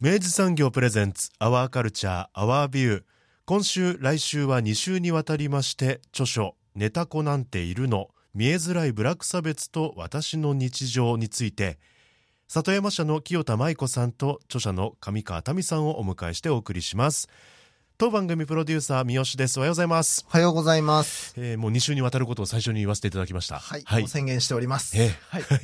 [0.00, 3.02] 明治産業プレゼンツアワーカルチャーアワービュー
[3.46, 11.80] 今週来週は2週にわたりまして著書ネタ子なんているの見えづらいブラック差別と私の日常について
[12.46, 17.28] 里山社の清田舞子さんと著者の上川民さんをお迎えしてお送りします。
[18.00, 19.58] 当番組プロデューサー三好です。
[19.58, 20.24] おはようございます。
[20.28, 24.02] おはようございます、えーもう2週にわたることを最初に言わせていただきましたはい、はい。
[24.02, 25.62] もう宣言しております、えーはい。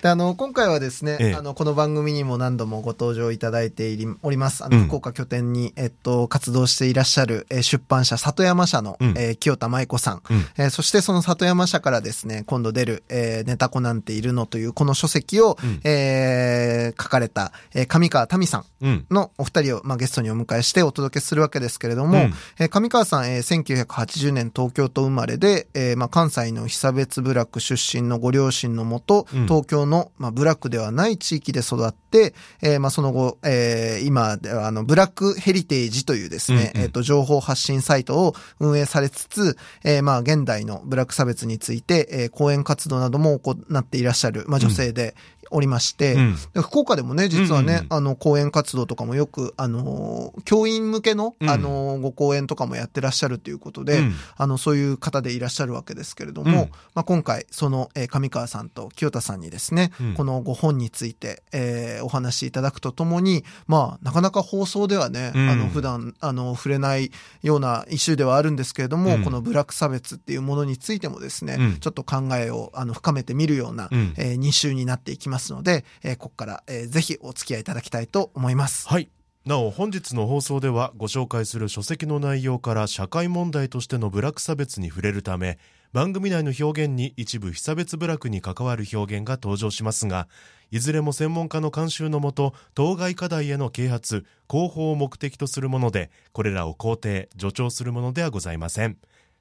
[0.00, 1.34] であの今回はですね、ええ。
[1.34, 4.64] あのこの番組にも何度もご登場いただいております。
[4.64, 4.86] あの、うん。
[4.86, 9.08] 福岡拠点に、えっと、活動していらっしゃる、えー出版社里山社の、うん。
[9.18, 10.38] えー清田舞子さん、うん。
[10.56, 15.80] えーそしてその里山社からですね今度出る、えーネタ子なんているのというこの書籍を、うん。
[15.84, 18.64] えー書かれた、えー上川民さん。
[19.10, 22.34] のお二人を、まあ、ゲストにお迎えしてお届けするわけですけれども、うん。
[22.58, 29.42] えー上川さん、えー1980年東京都生まれで、えーまあ、関西の被差別部落出身のご両親のもと、うん。
[29.46, 36.84] 東京の、まあ、部落ではない地域で育って、えーまあ、その後、えー今ではあの、ブラックヘリテージというですね、うんうん。
[36.84, 45.14] えっ、と、情報発信サイトを運営されつつ、えーまあ、現代のブラック差別について、えー講演活動なども行っていらっしゃる、まあ、女性で
[45.54, 46.36] おりまして、うん。
[46.52, 51.48] で福岡でもね、実はね、うんうんあの、講演活動とかもよく、あのー、教員向けの、うん。
[51.48, 54.14] あのー、ご講演とかもやってらっしゃるということで、うん。
[54.36, 56.70] あの、そういう方でいらっしゃるわけですけれども、うん。
[56.94, 60.14] まあ、今回、その、えー上川さんと清田さんにですね、うん。
[60.14, 65.48] このご本について、えーお話しいただくとともに、まあ、なかなか放送ではね、うん。
[65.48, 67.12] あの、普段、あの、触れない
[67.42, 69.24] ようなイシューではあるんですけれども、うん。
[69.24, 71.76] このブラック差別っていうものについてもですね、うん。
[71.76, 74.14] ちょっと考えを、あの、深めてみるような、うん。
[74.16, 78.88] えー2週になっていきますので、えーここから、えーぜひお付き合いいただきたいと思います。
[78.88, 79.10] はい。
[79.46, 85.58] なお本日の放送ではご紹介する書籍の内容から社会問題としての部落差別に触れるため
[85.92, 90.28] 番組内の表現に一部被差別部落に関わる表現が登場しますが
[90.70, 98.96] いずれも専門家の監修のもと当該課題への啓発広報を目的とするものでこれらを肯定助長するものではございません。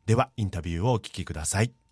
[0.06, 1.83] ではインタビューをお聞きください。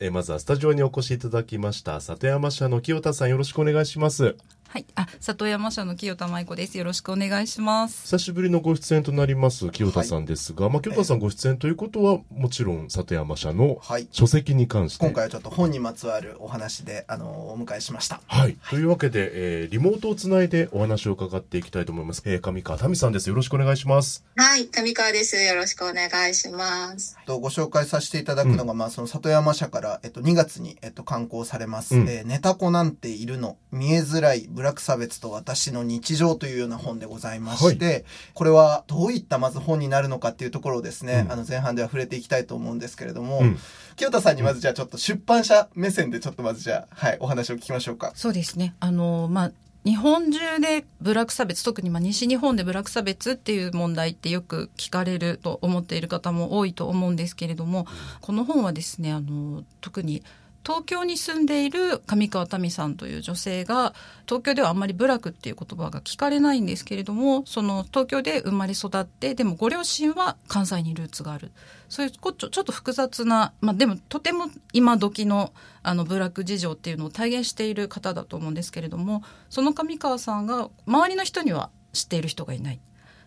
[0.00, 4.36] えまずはスタジオにお越しいただきました里山社の清田さんよろしくお願いします。
[4.70, 6.76] はい、あ、里山社の清田舞子です。
[6.76, 8.02] よろしくお願いします。
[8.02, 14.06] 久しぶりのご出演となります清田さんですが、まあ清田さんご出演ということはもちろん里山社のはい。
[14.12, 15.06] 書籍に関して。
[15.06, 18.20] 今回はちょっと本にまつわるお話で、あの、お迎えしました。
[18.26, 23.30] はい、というわけで、えーリモートをつないでお話を伺っていきたいと思います、えー上川民さんです。
[23.30, 24.22] よろしくお願いします。
[24.36, 25.36] はい、上川です。
[25.36, 27.16] よろしくお願いします。
[27.24, 32.06] とご紹介させていただくのが、まあ、その里山社から、えっと、2月に、えっと、刊行されます、うん。
[32.06, 38.04] えーネタ子なんているの、見えづらいブラック差別と私の日常というような本でございまして、
[38.34, 41.32] これはどういったまず本になるのかっていうところをですね、うん。
[41.32, 43.58] あの、前半では触れていきたいと思うんですけれども、うん。
[43.94, 48.10] 清田さんにまずじゃあちょっと出版社目線でちょっとまずじゃあ、はい、お話を聞きましょうか。
[48.16, 48.74] そうですね。
[48.80, 49.52] あの、まあ、
[49.84, 57.86] 日本中でブラック差別、特にまあ西日本でブラック差別っていう問題ってよく聞かれると思っている方も多いと思うんですけれども、
[58.20, 60.24] この本はですね、あの、特に
[60.64, 63.94] 東京に住んでいる上川民さんという女性が
[64.26, 71.52] 東京ではあんまり部落っていう言葉が聞かれないんですけれどもその東京で生まれ育ってでもご両親は関西にルーツがある。
[71.88, 82.80] そういうちょちょっと複雑な、まあ、でもとても今時のあの部落事情っていうのを体現している方だと思うんですけれどもその上川さんが周りの人には知っている人がいない。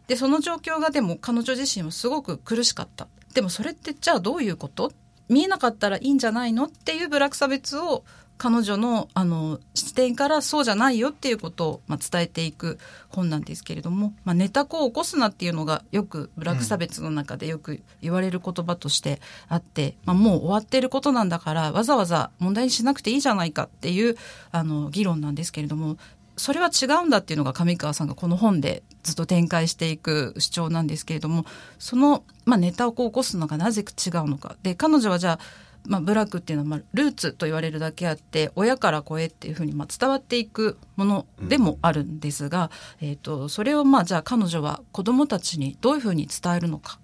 [0.08, 3.08] でその状況がでも彼女自身はすごく苦しかった。
[3.34, 4.92] でもそれってじゃあどういうこと？
[5.30, 8.04] 見えなかったらいいんじゃないのっていうブラック差別を
[8.42, 12.80] 彼女のあの視点からそうじゃないよっていうことを、まあ、伝えていく
[13.10, 24.18] 本なんですけれども、まあ、ネタ子を起こすなっていうのがよくブラック差別の中でよく言われる言葉としてあって、まあ、もう終わってることなんだからわざわざ問題にしなくていいじゃないかっていう
[24.52, 25.98] あの議論なんですけれども
[26.42, 31.46] それは違うんだっていうのが上川さんがこの本でずっと展開していく主張なんですけれども、
[31.78, 34.56] その、まあ、ネタをこう起こすのがなぜ違うのか。
[34.64, 35.40] で、彼女はじゃあ、
[35.86, 42.72] まあ、ブラックっていうのは、まあ、ルーツと言われるだけあって親から子へっていうふうに、まあ、伝わっていくものでもあるんですが、
[43.02, 47.00] うん、えーと、それを、まあ、じゃあ彼女は子どもたちにどういうふうに伝えるのか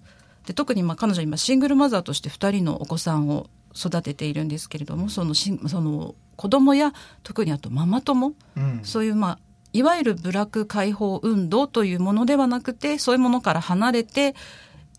[0.46, 3.48] で特にまあ彼女は今シングルマザーとして2人のお子さんを
[3.78, 6.92] 育てているんですけれどもそのしその子供や
[7.22, 9.38] 特にあとママ友、うん、そういうまあ
[9.72, 14.34] いわゆるブラック解放運動というものではなくてそういうものから離れて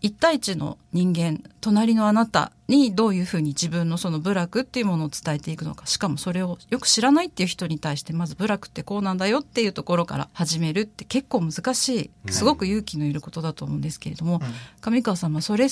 [0.02, 5.86] 一対一の人間隣のあなたにどういうふうに自分のその部落っていうものを伝えていくのか。
[5.86, 14.40] しかもそれをよく知らないっていう人に対してまず部落ってこうなんだよっていうところから始めるって結構難しいすごく勇気のいることだと思うんですけれども、
[14.80, 15.66] 上川さんはそれ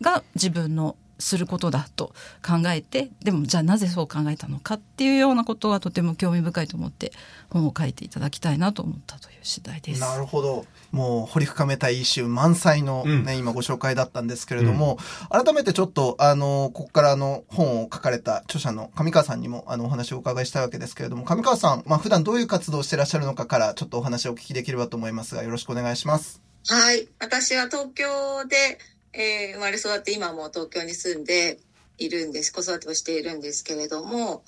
[0.00, 2.12] が自分のすることだと
[2.44, 7.12] 考えてでもじゃあなぜそう考えたのかっていうようなことはとても興味深いと思って
[7.50, 10.00] 本を書いていただきたいなと思ったという次第です。
[10.00, 14.98] なるほどもう掘り深めたいイシュー満載のね、うん、今ご紹介だったんですけれども、
[15.32, 26.42] うん、改めてちょっとあのここからあの本を書かれた著者の上川さんにもあのお話をお伺いしたいわけですけれども上川さん、まあ普段どういう活動をしてらっしゃるのかからちょっとお話をお聞きできればと思いますがよろしくお願いします。
[26.68, 27.08] はい。
[27.18, 28.78] 私は東京で
[29.12, 31.58] えー、生まれ育って今も東京に住んで
[31.98, 32.52] いるんです。
[32.52, 34.44] 子育てをしているんですけれども、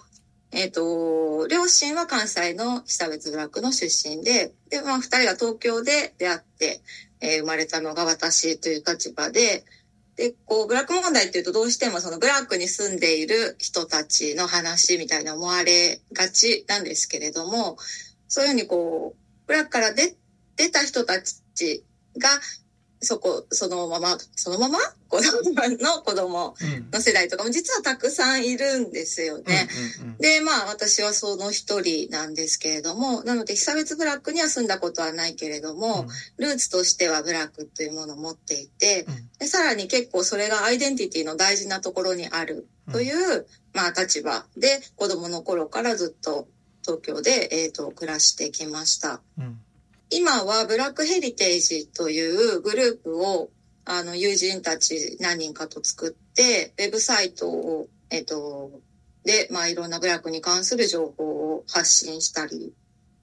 [0.50, 6.80] えっ、ー、と、両親は関西の久別部落の出身で、で、まあ、二人が東京で出会って、
[7.20, 9.64] えー、生まれたのが私という立場で、
[10.16, 17.76] で、こう、ブラック問題っていうとどうしてもそのブラックに住んでいる人たちの話みたいな思われがちなんですけれども、
[18.28, 20.14] そういうふうにこう、ブラックから出、
[20.56, 21.84] 出た人たち
[22.16, 22.28] が
[23.00, 24.78] そこ、そのまま、そのまま？
[25.14, 26.56] 子供の子供
[26.90, 29.68] の世代とかも実はたくさんいるんですよね。
[30.18, 36.06] で、まあ私はその一人なんですけれども、なので被差別ブラックには住んだことはないけれども、
[36.38, 46.48] うん、ルーツとしてはブラックというものを持っていて、うん、でさらに結構それがアイデンティティの大事なところにあるという、うん、まあ立場で子供の頃からずっと
[46.82, 49.20] 東京で、えっ、ー、と、暮らしてきました。
[49.38, 49.60] うん
[50.16, 53.50] 今はブラックヘリテージというグループを
[53.84, 58.70] あの友人たち何人かと作ってウェブサイトを、えっと、
[59.24, 62.72] で、まあ、いろんなブラックに関する情報を発信したり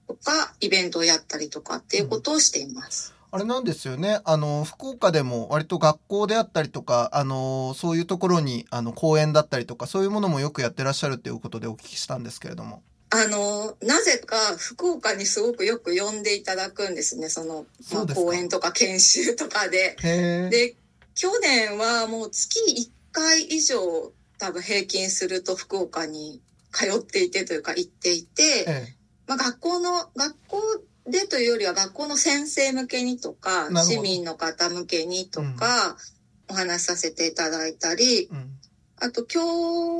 [0.06, 3.14] とかイベントをやったりとかっていうことをしています。
[3.32, 4.20] うん、あれなんですよね。
[4.26, 12.82] あの、福岡でも割と学校であったりとか、あの、そういうところに、あの、講演だったりとか、そういうものもよくやってらっしゃるっていうことでお聞きしたんですけれども。
[13.14, 17.28] あの、なぜか福岡にすごくよく呼んでいただくんですね。
[17.28, 19.96] その、まあ、講演とか研修とかで。
[20.50, 20.76] で、
[21.14, 23.78] 去年はもう月1回以上
[24.38, 26.40] 多分平均すると福岡に
[26.72, 28.88] 通っていてというか行っていて、
[29.26, 30.62] まあ、学校の、学校
[31.06, 35.98] でというよりは学校の先生向けにとか、市民の方向けにとか、
[36.48, 38.58] お話しさせていただいたり、うん、
[38.96, 39.40] あと去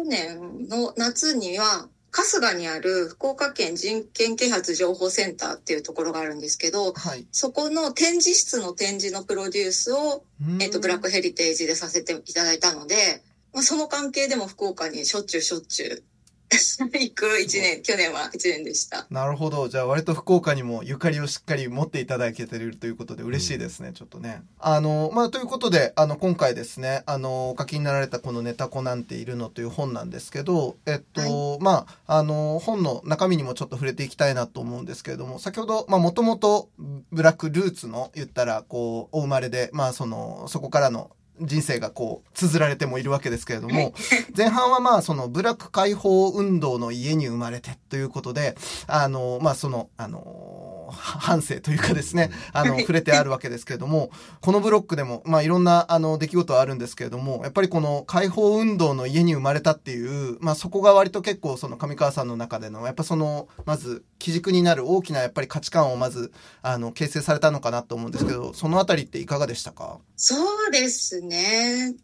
[0.05, 10.23] 年の夏には春日にある福岡県人権啓発情報センターっていうところがあるんですけど、はい、そこの展示室の展示のプロデュースを、
[10.61, 13.23] えっ、と、ブラックヘリテージでさせていただいたので、
[13.55, 16.05] まあ、その関係でも福岡にしょっちゅうしょっちゅう
[16.93, 19.07] 行く一年、去年は一年でした。
[19.11, 19.69] なるほど。
[19.69, 24.43] じゃあ割と福岡にもゆかりをしっかり持っていただけてるということで嬉しいですね、うん、ちょっとね。
[24.59, 36.69] あの、まあ、ということで、あの、今回ですね、あの、お書きになられたこのネタ子なんているのという本なんですけど、えっと、はい、まあ、あの、本の中身にもちょっと触れていきたいなと思うんですけれども、先ほど、まあ、もともと
[37.11, 41.11] ブラックルーツの言ったら、こう、お生まれで、まあ、その、そこからの
[41.41, 43.95] 人生がこう、綴られてもいるわけですけれども、
[44.37, 66.33] 前半はまあ、その、ブラック解放運動の家に生まれてということで、あの、まあ、その、あの、反省というかですね、あの、 触れてあるわけですけれども、このブロックでも、まあ、いろんな、あの、出来事はあるんですけれども、やっぱりこの解放運動の家に生まれたっていう、まあ、そこが割と結構、その上川さんの中での、やっぱその、まず、基軸になる大きなやっぱり価値観をまず、
[66.63, 69.99] あの、形成されたのかなと思うんですけど、そのあたりっていかがでしたか？
[70.17, 70.37] そ
[70.69, 71.95] うですね。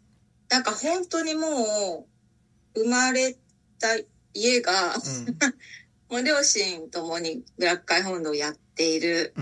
[0.49, 2.07] なんか本当にも
[2.75, 3.35] う、生まれ
[3.79, 3.87] た
[4.33, 5.37] 家が、うん。
[6.09, 9.33] もう両親ともにブラック解放運動をやっている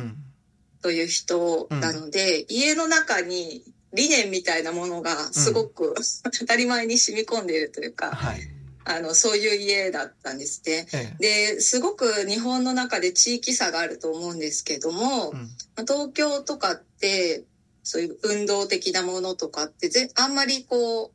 [0.82, 3.62] という人なので、うん、家の中に
[3.94, 5.96] 理念みたいなものがすごく、うん、
[6.40, 8.40] 当たり前に染み込んでいるというか、はい、
[8.84, 10.88] あの、そういう家だったんですね。
[10.92, 15.50] ええ、で、すごく日本の中で地域差があると思うんですけども、うん、
[15.86, 17.44] 東京とかって、
[17.84, 21.12] そういう運動的なものとかってぜ、あんまりこう、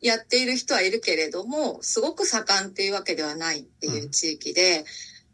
[0.00, 4.84] やっている人はいるけれども、すごく盛んっていうわけではないっていう地域で、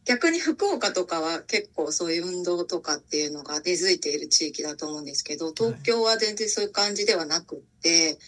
[0.05, 8.19] 逆に福岡とかは結構そういう運動とかっていうのが根付いている地域だと思うんですけど、東京は全然そういう感じではなくって、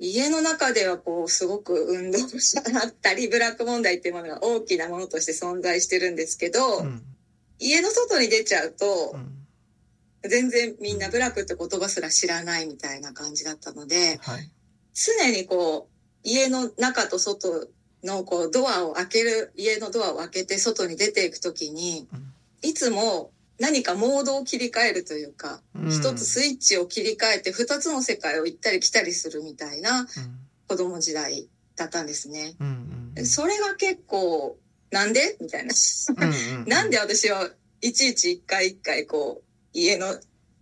[0.00, 7.02] 家の中ではこうすごく運動しただったり、ブラック問題っていうものが大きなものとして存在してるんですけど、うん。
[7.58, 10.28] 家の外に出ちゃうとう、ん。
[10.28, 14.50] 全然みんなブラックって言葉すら知らないみたいな感じだったので、はい。
[14.94, 17.68] 常にこう、家の中と外
[18.02, 22.32] のこう、ドアを開ける、家のドアを開けて外に出ていくときに、うん。
[22.62, 25.90] いつも何かモードを切り替えるというか、うん。
[25.90, 30.06] 一つスイッチを切り替えて二つの世界を行ったり来たりするみたいな
[30.68, 32.54] 子供時代だったんですね。
[32.60, 33.26] うんうんうん。
[33.26, 34.56] それが結構、
[34.90, 35.36] なんで？
[35.40, 35.74] みたいな。
[36.16, 36.68] うんうん。
[36.68, 40.18] なんで私はいちいち一回一回こう、家の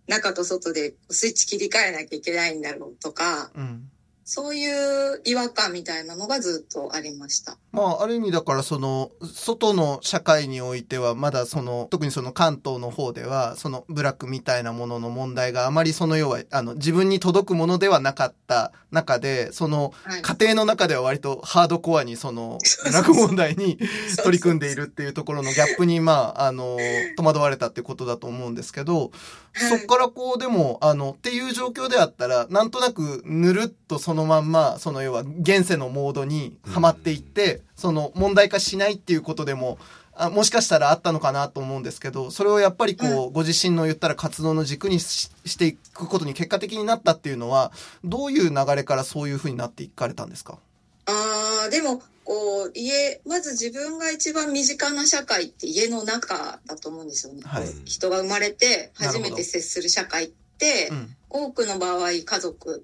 [0.07, 3.89] 中と外でスイッチ切り替えなきゃいけないんだろうとか、うん
[4.31, 7.57] そういう違和感みたいなのがずっとありました。
[7.71, 20.21] まあ、ある意味だからその、外の社会においては、まだその、特にその関東の方では、そのブラックみたいなものの問題があまりその要は、あの、自分に届くものではなかった中で、その、はい。
[20.21, 23.79] 家庭の中では割とハードコアにその、ブラック問題に
[24.23, 26.77] 取り組んでいるっていうところのギャップに、まあ、あの、
[27.17, 29.09] 戸惑われたってことだと思うんですけど、はい
[29.53, 39.77] そっからこう、でも、あの、っていう状況であったら、なんとなく、ぬるっとそのまんま、その要は、現世のモードにはまっていって、その、問題化しないっていうことでも、
[40.13, 47.71] あもしかしたらあったのかなと思うんですけど、それをやっぱりこう、ご自身の言ったら活動の軸にししていくことに結果的になったっていうのは、
[48.03, 50.57] どういう流れからそういうふうになっていかれたんですか？
[51.05, 57.41] ああ、でも、こう、家、まず自分が一番身近な社会って家の中だと思うんですよね。
[57.45, 61.15] はい人が生まれて初めて接する社会って、うん。
[61.31, 62.83] 多くの場合家族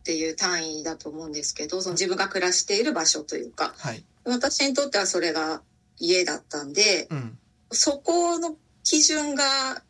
[0.00, 4.04] っていう単位だと思うんですけど、その自分が暮らしている場所というか、はい。
[4.24, 5.62] 私にとってはそれが
[5.98, 7.38] 家だったんで、うん。
[7.70, 9.82] そこの基準が、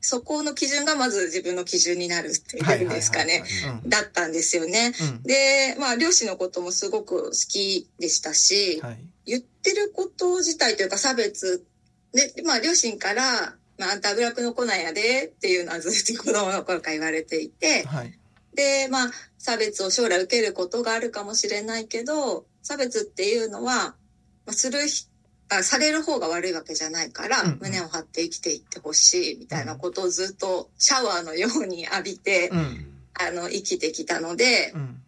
[0.00, 3.42] そこの基準がまず自分の基準になるっていうんですかね。
[3.82, 3.88] うん。
[3.88, 4.92] だったんですよね。
[5.00, 5.22] うん。
[5.22, 8.98] で、まあ、漁師のこともすごく好きでしたし、はい。
[9.24, 11.64] 言ってること自体というか差別
[12.12, 18.18] で、まあ、両親から、まあ、あんた油くの子なんやでっていうのはずっと子供の頃から言われていて、はい。
[18.54, 23.94] で、まあ、差別を将来受けることがあるかもしれないけど、差別っていうのは、
[24.44, 25.06] まあ、するひ
[25.50, 32.86] あ、される方が悪いわけじゃないから、うんうん胸を張って生きていってほしいみたいなことをずっとシャワーのように浴びて、うん。
[33.14, 35.00] あの、生きてきたので、うん。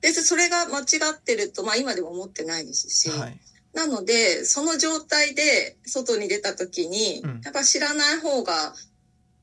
[0.00, 3.38] で、それが間違ってると、まあ今でも思ってないですし、はい。
[3.74, 8.74] なので、その状態で外に出た時に、うんやっぱ知らない方が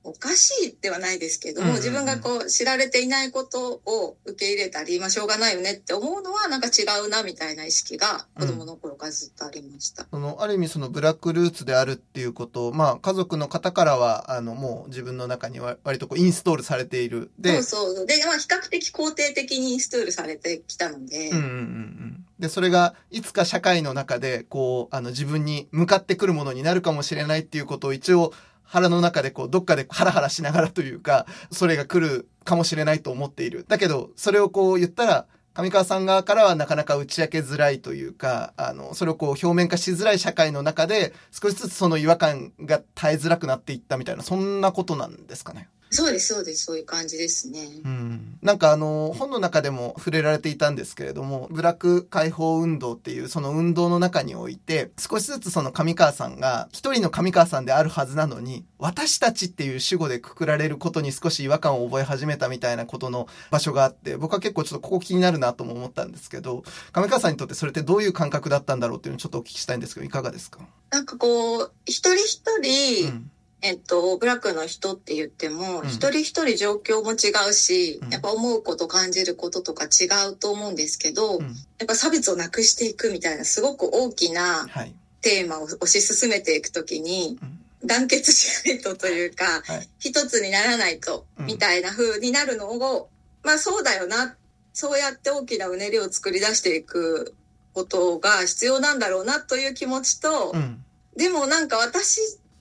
[0.04, 10.08] おかしいではないですけど自分がこう知られていないことを受け入れたり、まあしょうがないよねって思うのはなんか違うなみたいな意識が子供の頃からずっとありました。
[10.10, 17.32] その、ある意味そのブラックルーツであるっていうことを、まあ家族の方からは、あの、もう自分の中には割とこうインストールされている。
[17.38, 18.06] で、そうそう。
[18.06, 22.26] で、まあ比較的肯定的にインストールされてきたので、うんうんうんうん。
[22.40, 28.34] で、それがいつか社会の中で、こう、あの自分に向かってくるものになるかもしれないっていうことを一応
[28.70, 33.66] 腹の中でこう、どっかでハラハラしながらというか、それが来るかもしれないと思っている。
[33.68, 45.68] だけど、それをこう言ったら、上川さん側からはなかなか打ち明けづらいというか、あの、それをこう表面化しづらい社会の中で、少しずつその違和感が耐えづらくなっていったみたいな、そんなことなんですかね。
[45.92, 47.68] そうです、そうです、そういう感じですね。
[47.84, 70.60] うんなんかあの、本の中でも触れられていたんですけれども、ブラック解放運動っていうその運動の中において、少しずつその上川さんが、一人の上川さんであるはずなのに、私たちっていう主語でくくられることに少し違和感を覚え始めたみたいなことの場所があって、僕は結構ちょっとここ気になるなとも思ったんですけど、上川さんにとってそれってどういう感覚だったんだろうっていうのをちょっとお聞きしたいんですけど、いかがですか？
[70.92, 73.32] なんかこう、一人一人、うん。
[73.62, 81.46] えっと、ブラックの人って言っても、うん一人一人状況も違うし、うんやっぱ思うこと感じることとか違うと思うんですけど、うん。
[81.46, 81.52] や
[81.84, 84.94] っぱ差別をなくしていくみたいなすごく大きなはい。
[85.22, 93.10] テーマを推し進めていくときに、うん団結しないとというか、はい一つにならないと、うんみたいな風になるのを、
[93.44, 94.36] まあそうだよな、
[94.74, 97.34] そうやって大きなうねりを作り出していく
[97.74, 100.84] ことが必要なんだろうなという気持ちと、うん。
[101.16, 102.20] でもなんか私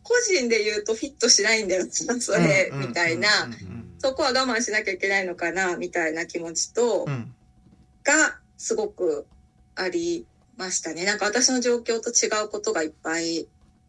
[0.09, 3.29] 個人で言うとフィットしないんだよな、それ、うんみたいな、
[3.99, 7.35] そこは我慢しなきゃいけないのかな、みたいな気持ちと、うん。
[8.05, 9.27] がすごく
[9.77, 10.25] あり
[10.57, 11.05] ましたね。
[11.05, 13.47] なんか私の状況と違うことがいっぱい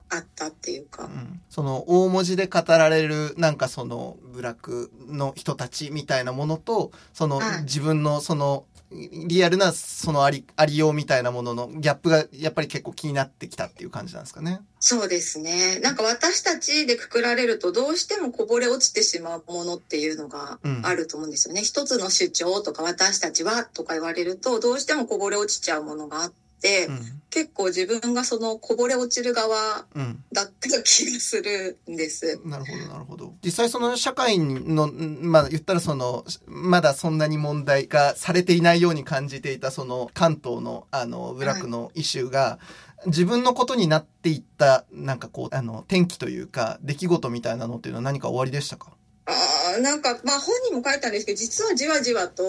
[0.10, 1.06] あったっていうか。
[1.06, 14.62] うんその大文字で語られるなんかそのブラックの人たちみたいなものとそのはい自分のそのリアルなそのあり、ありようみたいなもののギャップがやっぱり結構気になってきたっていう感じなんですかね。
[14.80, 15.80] そうですね。
[15.80, 21.60] なんか私たちでくくられるとどうしてもこぼれ落ちてしまうものっていうのがあると思うんですよね。
[21.60, 26.49] うん、一つの主張とか私たちはとか言われるとどうしてもこぼれ落ちちゃうものがあって、
[26.88, 29.86] うん、結構自分がそのこぼれ落ちる側
[30.34, 32.40] だった気がするんです。
[32.44, 33.34] うん、なるほど、なるほど。
[33.44, 42.66] 実際その社会の、まあ言ったらその、まだそんなに問題がされていないように感じていたその関東のあのブラックのイシューが、はい
[43.06, 48.92] 自分のことになっていった、なんかこう、あの、転機というか、出来事みたいなのっていうのは何か終わりでしたか？
[49.26, 49.32] あ
[49.78, 52.44] あ、なんか、まあ本人も書いたんですけど、実はじわじわと、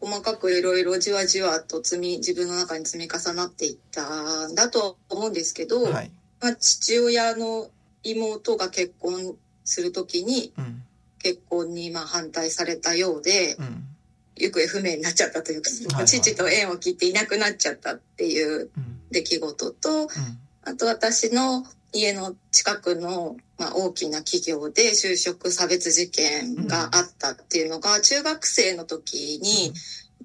[0.00, 7.68] 細かくいろいろじわじわと積み、自分の中に積み重なっていったんだと思うんですけど、はい、まあ父親の
[8.02, 10.82] 妹が結婚するときに、うん、
[11.18, 13.84] 結婚にまあ反対されたようで、うん。
[14.40, 18.70] 行方不明になっちゃったというか、はいはい、父と縁を切っていなくなっちゃったっていう
[19.10, 20.08] 出来事と、うん、
[20.64, 21.64] あと私の
[21.98, 29.72] 家の近くの、まあ、大きな企業で就職差別事件があったっていうのが、中学生の時に、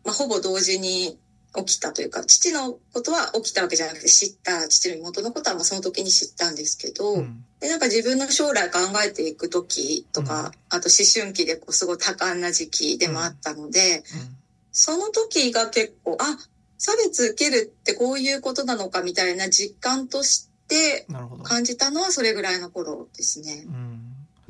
[0.03, 1.18] まあ、ほぼ同時に
[1.56, 10.39] 起きたというか、父のことは起きたわけじゃなくて知った、父の妹のことはまあその時に知ったんですけど、うん、でなんか自分の将来考えていく時とか、
[10.72, 14.03] うん、あと思春期でこうすごい多感な時期でもあったので、うん、
[14.72, 16.38] その時が結構、あ、
[16.77, 20.52] 差別受けるってこういうことなのかみたいな実感として
[21.43, 23.65] 感じたのはそれぐらいの頃ですね。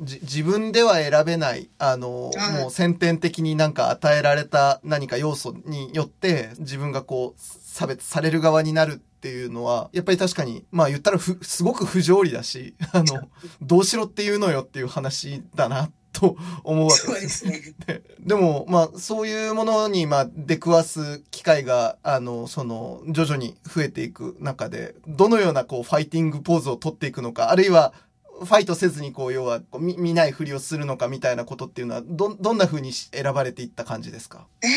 [0.00, 13.28] 自分では選べない、あの、もう先天的になんか与えられた何か要素によって自分がこう差別される側になるっていうのは、やっぱり確かに、まあ言ったらふ、すごく不条理だし、あの、
[13.62, 17.44] どうしろっていうのよっていう話だなと思うわけです。
[17.46, 17.60] ね。
[17.86, 27.92] ででも、まあ、そういうものに、まあ、出くわす機会が、あの、その、徐々に増えていく中で、どのような、こう、ファイティングポーズを取っていくのか、あるいは、
[28.40, 34.48] ファイトせずにこう要はこう見見ないふりをするのかみたいなことっていうのはどどんなふうに選ばれていった感じですか？
[34.60, 34.70] えー、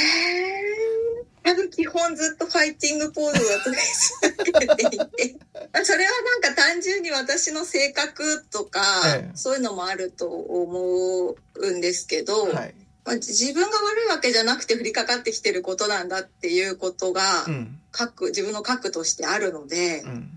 [1.72, 3.58] 基本ずっとファイティングポーズを
[4.34, 5.36] 続けていて。
[5.84, 12.76] それはなんか単純に私の性格とか、ええ、そういうのもあると思うんですけど、はい。
[13.06, 20.30] まあ、自分が悪いわけじゃなくて降りかかってきてることなんだっていうことが、うん、核自分の核としてあるので、うん、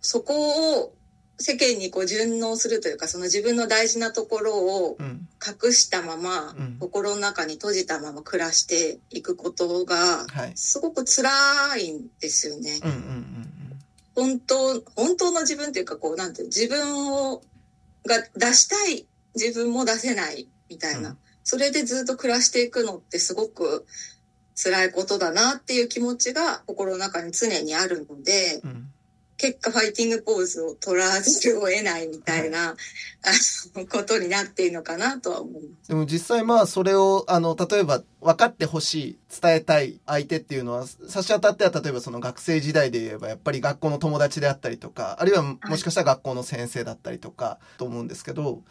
[0.00, 0.94] そこを
[1.40, 11.30] 世間にこう順応するというか、その自分の大事なところを隠したまま、うん、心の中に閉じたまま暮らしていくことが、すごく辛
[11.78, 12.80] いんですよね。
[14.16, 17.40] 本当、本当の自分っていうか、こう、なんて、自分を、
[18.04, 23.86] が出したい自分も出せないみたいな、うん、それでずっと暮らしていくのってすごく
[24.60, 28.92] 辛いことだなっていう気持ちが心の中に常にあるので、うん
[29.38, 32.74] 結果ファイティングポーズを取らざるを得ないみたいな、は
[33.80, 35.88] い、ことになっているのかなとは思います。
[35.88, 48.62] でも実際まあそれをあの例えば分かってほしい伝えたい相手っていうのは差し当たっては例えばその学生時代で言えばやっぱり学校の友達であったりとかあるいはもしかしたら学校の先生だったりとかと思うんですけど、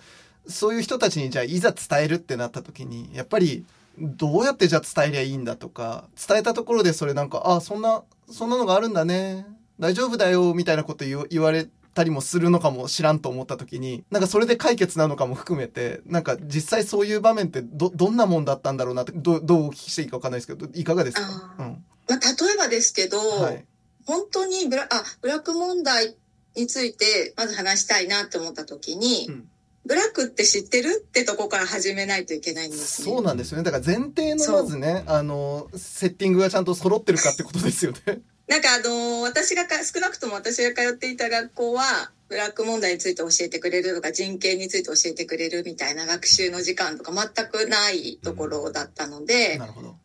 [0.48, 3.66] そういう人たちにじゃあいざ伝えるってなった時にやっぱり
[3.98, 9.46] どうやってじゃあ伝えりゃいいんだとか伝えたところでそれなんかあそんなそんなのがあるんだね
[9.80, 21.56] 大丈夫だよ、みたいなこと言われたりもするのかも知らんと思った時に、なんかそれで解決なのかも含めて、なんか実際そういう場面ってど、どんなもんだったんだろうなって、どどうお聞きしていいかわかんないですけど、いかがですか？
[21.60, 21.84] うん。
[22.08, 23.66] まあ、例えばですけど、はい、
[24.06, 26.16] 本当にブラ、あ、ブラック問題
[26.56, 29.50] についてまず話したいなって思った時に、うん
[29.86, 33.10] ブラックって知ってるってとこから始めないといけないんですね。
[33.10, 33.64] そうなんですよね。
[33.64, 38.20] だから前提のまずね、あの、セッティングがちゃんと揃ってるかってことですよね。
[38.48, 49.60] なんかあの、私がか、少なくとも私が通っていた学校は、ブラック問題について教えてくれるとか、人権について教えてくれるみたいな学習の時間とか全くないところだったので、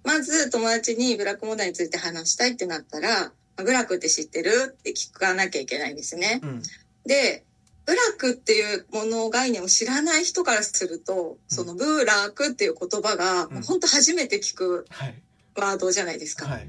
[0.04, 6.40] まず友達にブラック問題について話したいってなったら、ブラックって知ってるって聞かなきゃいけないんですね。
[6.42, 6.62] うん、
[7.04, 7.44] で、
[7.84, 14.86] ブラックっていうもの概念を知らない人からすると、そのブーラークっていう言葉が、本当初めて聞く
[15.56, 16.46] ワードじゃないですか。
[16.46, 16.68] はい。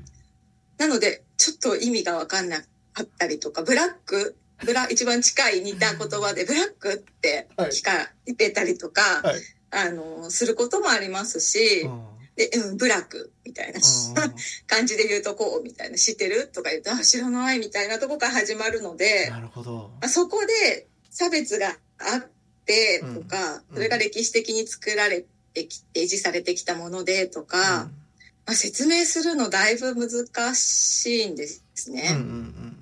[0.78, 2.62] なので、ちょっと意味がわかんな
[2.94, 11.90] かったりとか、ブラック、ブラ、 一番近い似た言葉で、ブラックって聞かれたりとか、はい、あの、することもありますし、
[12.38, 13.82] で、うん、ブラックみたいな
[14.68, 19.92] 感じで言うとこうみたいな、知ってるとか言うと、あ、知らないみたいなとこから始まるので、なるほど。
[20.00, 22.30] あそこで差別があっ
[22.66, 28.03] てとか、うん、それが歴史的に作られてきて、維持されてきたものでとか、うん
[28.46, 32.10] まあ、説明するのだいぶ難しいんですね。
[32.12, 32.74] うんうんうん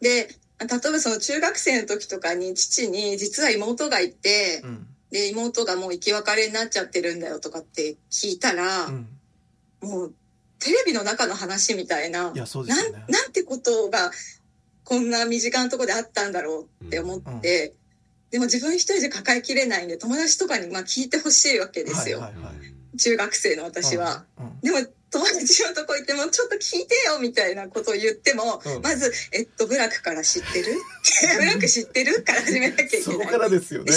[0.00, 0.26] で、
[0.58, 4.70] 例えばその中学生の時とかに父に実は妹がいてうん。
[4.70, 9.06] う、んで、妹がもう生き別れになっちゃってるんだよとかって聞いたら、うん。
[9.82, 10.14] もう
[10.58, 12.32] テレビの中の話みたいな、
[12.92, 13.04] ね。
[13.08, 14.10] なんてことが
[14.84, 17.74] こんな身近なところであったんだろうって思って、
[18.30, 24.24] でも自分一人で抱えきれないんで友達とかにまあ聞いてほしいわけですよ、はいはいはい中学生の私は。
[24.62, 24.78] でも
[25.12, 28.82] 友達のとこ行ってもちょっと聞いてよみたいなことを言っても、うん。
[28.82, 30.72] まず、えっと、ブラックから知ってる？
[31.38, 32.22] ブラック知ってる？
[32.22, 33.04] から始めなきゃいけない。
[33.04, 33.92] そこからですよね。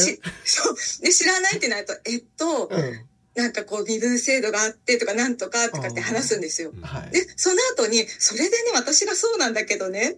[0.72, 0.76] う。
[1.02, 3.06] で知らないってなると、えっと、うん。
[3.36, 6.72] なんかこう身分制度があってとかなんとかとかって話すんですよ。
[6.82, 7.12] はい。
[7.12, 10.18] で、その後に、それでね、私がそうなんだけどね。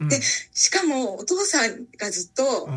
[0.00, 0.08] うん。
[0.08, 2.68] でしかも、お父さんがずっと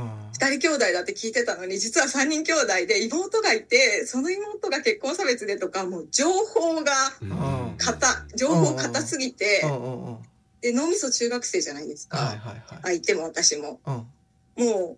[0.42, 10.18] う、ん二人兄弟だって聞いてたのに、実は三人兄弟で妹がいて、その妹が結婚差別でとか、もう情報がうん硬、情報硬すぎてう、んうんうん
[10.62, 12.50] で、脳みそ中学生じゃないですはいか。
[12.50, 13.80] はいはい相手も私も。
[13.86, 14.06] うん
[14.58, 14.98] も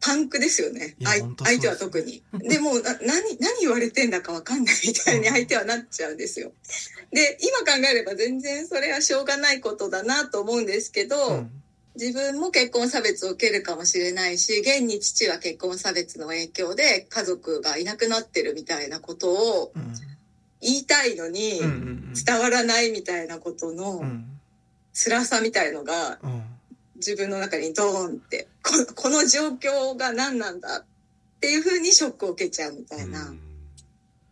[0.00, 0.96] パンクですよね。
[1.04, 2.24] 相手は特に。
[2.32, 6.52] でもうな、何、何言われてんだかわかんないみたいに相手はなっちゃうんですよ。
[7.12, 11.61] で、今考えれば全然それはしょうがないことだなと思うんですけど、うん
[11.94, 19.92] 自分も結婚差別を受けるかもしれないし、現に父は結婚差別の影響で家族がいなくなってるみたいなことをうん
[20.64, 21.66] 言いたいのにうん。
[21.66, 24.26] うん伝わらないみたいなことうのん
[24.92, 26.42] 辛さみたいのがうん。
[26.96, 30.84] 自分の中にドーンって、ここの状況が何なんだっ
[31.40, 33.34] ていうふうにショックを受けちゃうみたいな。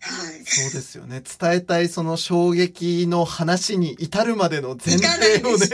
[0.01, 0.45] はい。
[0.45, 5.67] そうですよね伝えたいその衝撃の話に至るまでの前提をね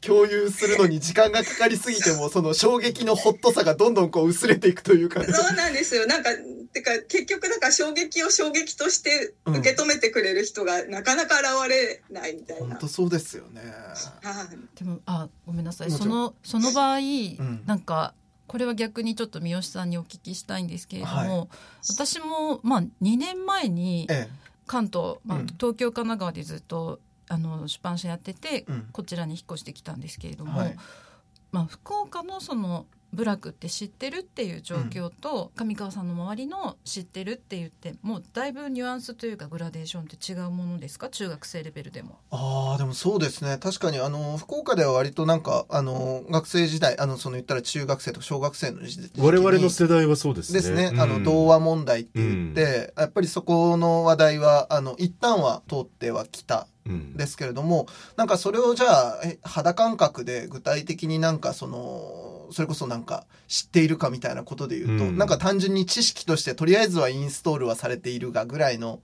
[0.00, 6.06] 共有するのに時間がかかりすぎてもその衝撃のホットさがどんどんこう薄れていくというかねそうなんですよ。
[6.06, 6.30] なんか、
[6.72, 12.66] てか、結局、だから衝撃を衝撃として受け止めてくれる人がなかなか現れないみたいな。
[12.68, 13.62] 本当そうですよね
[14.22, 14.78] はい。
[14.78, 18.14] でもあごめんなさいそのその場合、んなんか
[18.52, 21.48] これは逆にちょっと三好さんにお聞きしたいんですけれども、はい。
[21.88, 24.28] 私も、まあ、2年前にえ。
[24.66, 25.46] 関東、まあうん。
[25.46, 28.88] 東京神奈川でずっとあの出版社やってて、うん。
[28.92, 30.76] こちらに引っ越してきたんですけれども、はい。
[31.50, 41.08] まあ、福岡のその部落って知ってるっていう状況と、上川さんの周りの知ってるって言ってもうだいぶニュアンスというかグラデーションって違うものですか？
[41.08, 42.18] 中学生レベルでも。
[42.30, 43.58] ああでもそうですね。
[43.58, 50.60] 確かにあの福岡では割となんかあの学生時代あのその言ったら中学生とか小学生の時時期に我々の世代はそうですね。
[50.60, 51.00] ですね、うん。
[51.00, 57.16] あの童話問題って言って、やっぱりそこの話題はあの一旦は通ってはきたうん。
[57.16, 65.18] ですけれどもなんかそれをじゃあえ肌感覚で具体的になんかそのそれこそなんか知っているかみたいなことで言うと、うん。
[65.18, 69.00] なんか単純に知識としてとりあえずはインストールはされているがぐらいの。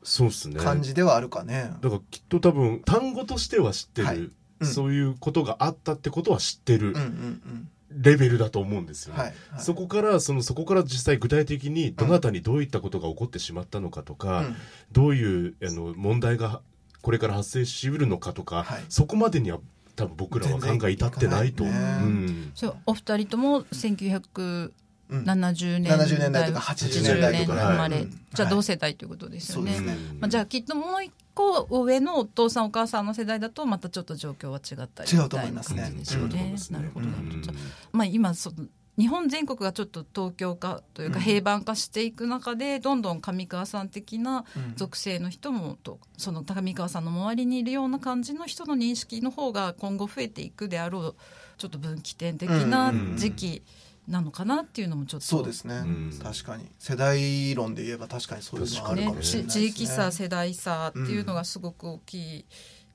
[0.58, 1.70] 感じではあるかね。
[1.80, 4.18] だからきっと多分単語としては知ってる、はい。
[4.18, 4.30] う
[4.60, 4.66] ん。
[4.66, 7.68] そういうことがあったってことは知ってるうんうんうん。
[7.90, 9.20] レベルだと思うんですよね。
[9.20, 9.62] はい、はい。
[9.62, 14.56] そこからそのそこから実際具体的にどなたにどういったことが起こってしまったのかとか、うん。
[14.92, 16.60] どういうあの問題が
[17.00, 18.84] これから発生しうるのかとか、はい。
[18.88, 19.60] そこまでには
[19.98, 21.64] 多分僕らは考え至ってないと。
[21.64, 21.72] いね。
[21.72, 22.52] うん。
[22.54, 24.70] そうお二人とも1970
[25.10, 25.24] うん。
[25.24, 25.34] 年
[25.82, 27.72] 代70年代とか80年代とか。
[27.72, 28.08] 生まれ、はい。
[28.32, 29.72] じゃあ同世代ということですよね。
[29.74, 29.98] そうですね。
[30.20, 36.26] まあ、じゃあきっともう一個上のお父さんお母さんの世代だとまたちょっと状況は違ったり違うと思いますねみたいな感じでしょうね。
[36.26, 36.78] 違うと思いますね。
[36.78, 37.06] なるほど。
[37.06, 37.56] なるほど、うんじゃあ
[37.92, 38.66] まあ今その
[38.98, 41.22] 日本全国がちょっと東京化というかうん。
[41.22, 44.74] 平板化していく中で、どんどん上川さん的なうん。
[44.76, 51.14] 属性の人もとその上川さんの周りにいるような感じの人の認識の方が今後増えていくであろう
[51.56, 53.62] ちょっと分岐点的な時期
[54.08, 56.18] なのかなっていうのもちょっと、そうですね、うん。
[56.22, 56.64] 確かに。
[56.78, 59.68] 世代論で言えば確かにそういうのはあるかねもしれないですね。
[59.68, 62.44] ち地域差世代差っていうのがすごく大きい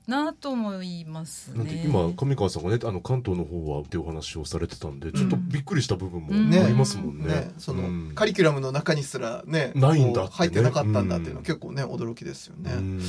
[0.06, 1.82] なと思いますね。
[1.84, 6.54] 今上川さんがねあの関東の方はっていうお話をされてたんでちょっとびっくりした部分もうん。
[6.54, 7.26] ありますもんね。
[7.26, 8.12] ね、その、うん。
[8.14, 10.36] カリキュラムの中にすらねないんだってね。
[10.36, 13.00] 入ってなかったんだっていうのは結構ね驚きですよね、いうん。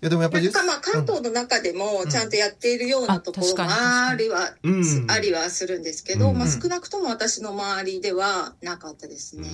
[0.00, 5.10] やでもやっぱりなんかまあ関東の中でもちゃんとやっているようなところもありは、うん。
[5.10, 6.38] ありはするんですけど、うん。
[6.38, 9.48] まあ少なくとも私の周りではなかったですね。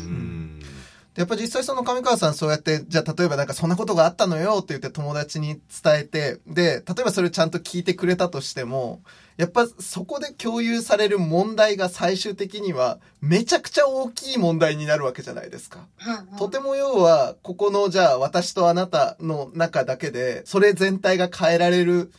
[1.16, 9.00] やっぱ実際その上川さんそうやってじゃあ例えばなんかそんなことがあったのよって言って友達に伝えてで例えばそれをちゃんと聞いてくれたとしても
[9.37, 15.87] やっぱそこで共有される問題が最終的にはめちゃくちゃ大きい問題になるわけじゃないですか。
[15.96, 22.12] はいはいとても要は、ここのじゃあ私とあなたの中だけで、それ全体が変えられる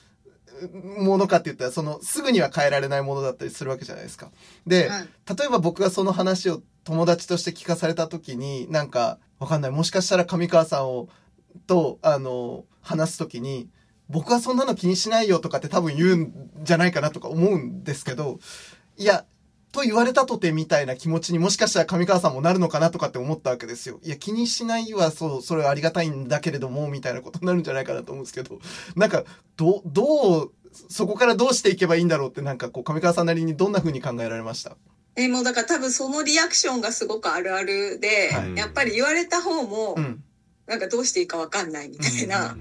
[0.97, 4.31] ものかって言ったら、そのすぐには変えられないものだったりするわけじゃないですか。
[4.65, 9.71] で、はい例えば僕がその話を友達として聞かされた時に、なんか、わかんない。
[9.71, 11.09] もしかしたら上川さんを
[11.67, 13.67] と、あの、話すときに、
[14.07, 18.39] 僕はそんなの気にしないよとかって多分言うんじゃないかなとか思うんですけど、
[18.97, 19.25] いや、
[19.71, 23.99] と言われたとてみたいな気持ちにもしかしたら上川さんもなるのかなとかって思ったわけですよ。
[24.03, 28.59] いや、気にしないはそう、それはありがたいんだけれども、みたいなことになるんじゃないかなと思うんですけど、
[28.95, 29.23] なんか、
[29.57, 30.51] ど、どう、
[30.89, 34.75] そこからどうしていけばいいんだろうってなんかこう上川さんなりにどんな風に考えられました？
[35.15, 40.23] えもうだから多分そのリアクションがすごくあるあるで、はいやっぱり言われた方もうん。
[40.67, 42.57] なんかどうしていいかわかんないみたいな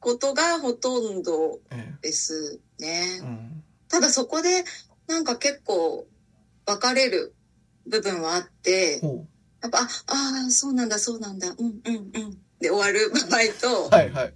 [0.00, 3.20] ことがほとんどえですねえ。
[3.20, 4.64] うんただそこで
[5.08, 6.06] なんか結構
[6.64, 7.34] 分かれる
[7.86, 9.26] 部分はあって、ほ
[9.60, 12.38] やっぱ、ああー、そうなんだ、そうなんだ、うんうんうん。
[12.60, 13.90] で終わる場合と、う。
[13.90, 14.34] はいはい。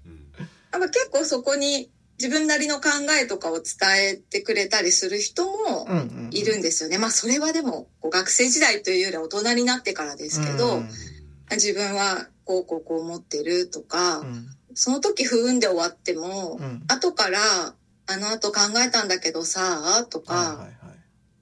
[0.72, 3.64] やっぱ結構そこに自分なりの考えとかを伝
[4.12, 5.88] えてくれたりする人も。
[6.30, 6.98] いるんですよね。
[6.98, 10.88] まあそれはでもこう学生時代というよりは大人になってからですけど、うん
[11.50, 17.38] 自分はこうこうこう思ってるとか、うんその時不運で終わっても、うん後から
[18.06, 20.72] あの後考えたんだけどさ、とか、はいはいはい。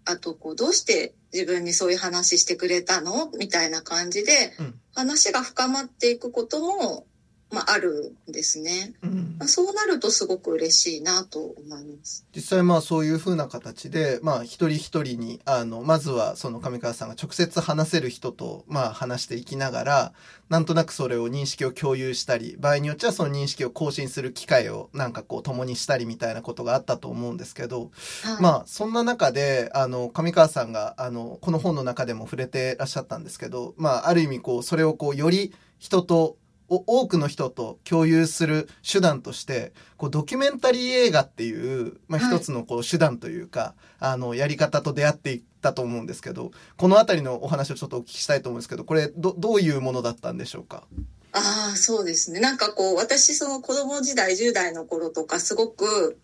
[0.05, 3.31] あとこうどうして自分にそういう話してくれたの？
[3.39, 7.07] みたいな感じでうん話が深まっていくことも、
[7.53, 8.95] まあ、あるんですね。
[9.03, 12.25] うんまあそうなるとすごく嬉しいなと思います。
[12.35, 20.13] 実際まあそういう風な形で、まあ一人一人に、あの、まずはその上川さんが直接話せる人と、まあ話していきながら、
[20.49, 27.91] なんとなくそれを認識を共有したり、場合によっちゃその認識を更新する機会をなんかこう共にしたりみたいなことがあったと思うんですけど、
[28.23, 36.42] はい、まあそんな中で、あの、上川さんが、あの、この本の中でも触れてらっしゃったんですけど、まあある意味こう、それをこう、より人と、お
[36.87, 50.85] 多くの人と共有する手段として、こうドキュメンタリー映画っていう、まあはい一つのこう手段というか、あの、やり方と出会っていったと思うんですけど、このあたりのお話をちょっとお聞きしたいと思うんですけど、これ、ど、どういうものだったんでしょうか？
[51.33, 52.41] ああ、そうですね。
[52.41, 56.19] なんかこう、私その子供時代、10代の頃とかすごく、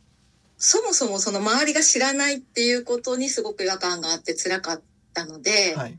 [0.57, 4.83] そもそもその周りが知らないっていうことにすごく違和感があって辛かっ
[5.15, 5.99] たので、はい。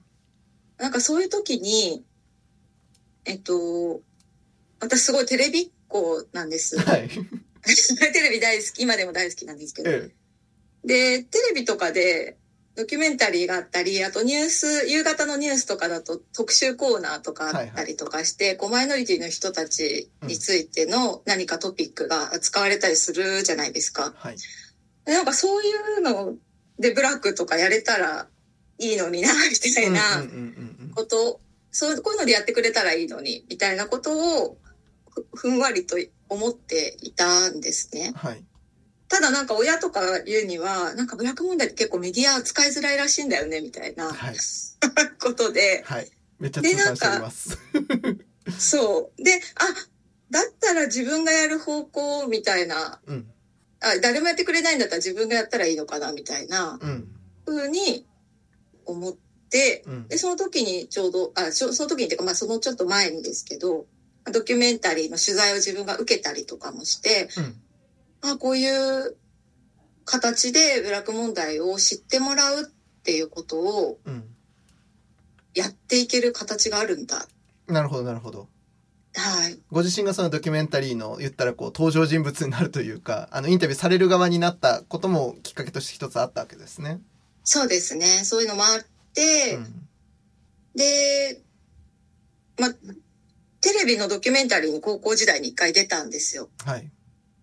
[0.78, 2.04] なんかそういう時に、
[3.26, 4.02] えっと、
[4.80, 6.80] 私すごいテレビっ子なんです。
[6.80, 7.10] はい。
[8.14, 9.92] テレビ大好き、今でも大好きなんですけど。
[9.92, 10.10] え
[10.84, 12.38] で、テレビとかで
[12.76, 24.14] ドキュメンタリーがあったり、あとニュース、夕方のニュースとかだと特集コーナーとかあったりとかして、こうマイノリティの人たちについての何かトピックが使われたりするじゃないですか。
[24.16, 24.38] はい。
[25.06, 26.36] でなんかそういうの
[26.80, 28.28] でブラックとかやれたら
[28.78, 30.26] いいのにな、 みたいな。
[30.96, 34.58] こと、そう、こういうのでやってくれたらいいのに、みたいなことを
[35.34, 35.98] ふふんわりと
[36.30, 38.14] 思っていたんですね。
[38.16, 38.44] はい。
[39.08, 44.36] ただなんか親とか言うには、なんかブラック問題って結構メディア扱いづらいらしいんだよね、みたいなはい。
[45.20, 46.12] ことで、はい。
[46.40, 47.58] めっちゃ痛感しております。
[48.60, 49.24] そう。
[49.24, 49.66] で、あ、
[50.30, 53.32] だったら自分がやる方向みたいな、うん。
[53.80, 57.08] あ、誰もやってくれないんだったら自分がやったらいいのかな、みたいなうん。
[57.46, 58.06] 風に
[58.86, 59.18] 思っ
[59.50, 60.08] て、うん。
[60.08, 63.88] で、その時にちょうど、あ、その時にっていうか、まあそのちょっと前にですけど、
[64.32, 68.32] ドキュメンタリーの取材を自分が受けたりとかもして、うん。
[68.32, 69.16] あ、こういう
[70.06, 72.66] 形でブラック問題を知ってもらうっ
[73.04, 74.24] ていうことをうん。
[75.56, 77.28] やっていける形があるんだ。
[77.68, 78.48] なるほど、なるほど。
[79.16, 79.60] はい。
[79.72, 87.02] ご自身がそのドキュメンタリーの言ったらこう登場人物になるというか、あのインタビューされる側になったこともきっかけとして一つあったわけですね。
[87.44, 88.06] そうですね。
[88.06, 89.88] そういうのもあって、うん。
[90.76, 91.42] で、
[92.60, 92.74] まあ、
[93.62, 96.50] テレビのドキュメンタリーに高校時代に一回出たんですよ。
[96.66, 96.90] はい。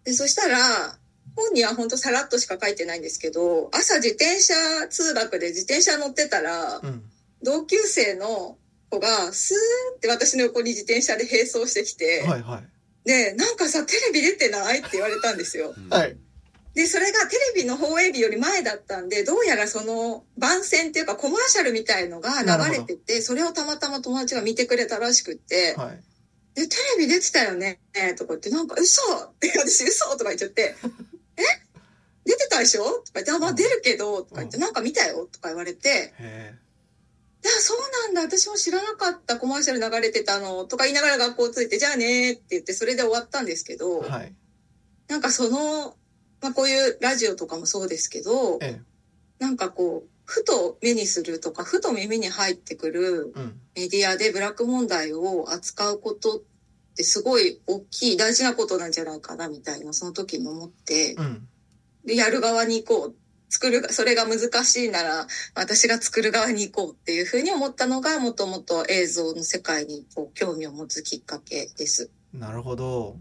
[0.04, 0.98] で、そしたら、
[1.34, 4.54] 本には本当さらっとしか書いてないんですけど、朝自転車
[4.88, 7.02] 通学で自転車乗ってたら、うん。
[7.42, 8.56] 同級生の
[8.88, 12.68] 子がスーって私の横に自転車で並走してきて、はいはい。
[13.06, 15.74] で、なんかさ、テレビ出てないって言われたんですよ。
[15.90, 16.16] はい。
[16.76, 26.02] で、それがテレビの放映日より前だったんで、どうやらその番宣っていうかコマーシャルみたいのが流れてて、それをたまたま友達が見てくれたらしくって、はい。
[26.54, 27.80] で、テレビ出てたよね
[28.18, 30.74] とか言って、なんか嘘って私嘘とか言っちゃって、
[31.38, 31.42] え？
[32.26, 32.84] 出てたでしょ？
[32.84, 36.54] とか言って、あ、まあ出るけど、とか言って、うんなんか見たよとか言われて、へ
[37.42, 44.08] いや、そうなんだ、私も知らなかったコマーシャル流れてたの、とか言いながら学校着いて、じゃあねって言って、それで終わったんですけど、え。
[44.10, 44.34] はい。
[45.08, 45.96] なんかその、
[46.40, 48.80] まあこういうラジオとかもそうですけど、ええ。
[49.38, 53.60] なんかこう、ふと目にするとか、ふと耳に入ってくるうん。
[53.74, 56.40] メディアでブラック問題を扱うことっ
[56.96, 61.48] てすごい大きい大事なことなんじゃないかなみたいな、その時に思って、うん。
[62.04, 63.16] で、やる側に行こう。
[63.48, 72.10] 作る、それが難しいなら、私が作る側に行こうっていうふうに思ったのが、もともと映像の世界にこう興味を持つきっかけです。
[72.32, 73.18] なるほど。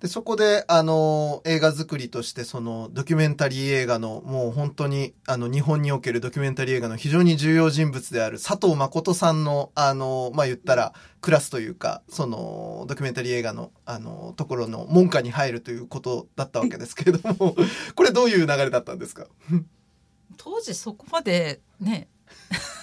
[0.00, 17.56] で、そこで、あの、映画作りとして、その、ドキュメンタリー映画の、もう本当に、あの、日本におけるドキュメンタリー映画の非常に重要人物である佐藤誠さんの、あの、まあ、言ったら、クラスというか、その、ドキュメンタリー映画の、あの、ところの門下に入るということだったわけですけれども、
[17.94, 19.26] これどういう流れだったんですか？
[20.36, 22.08] 当時そこまでね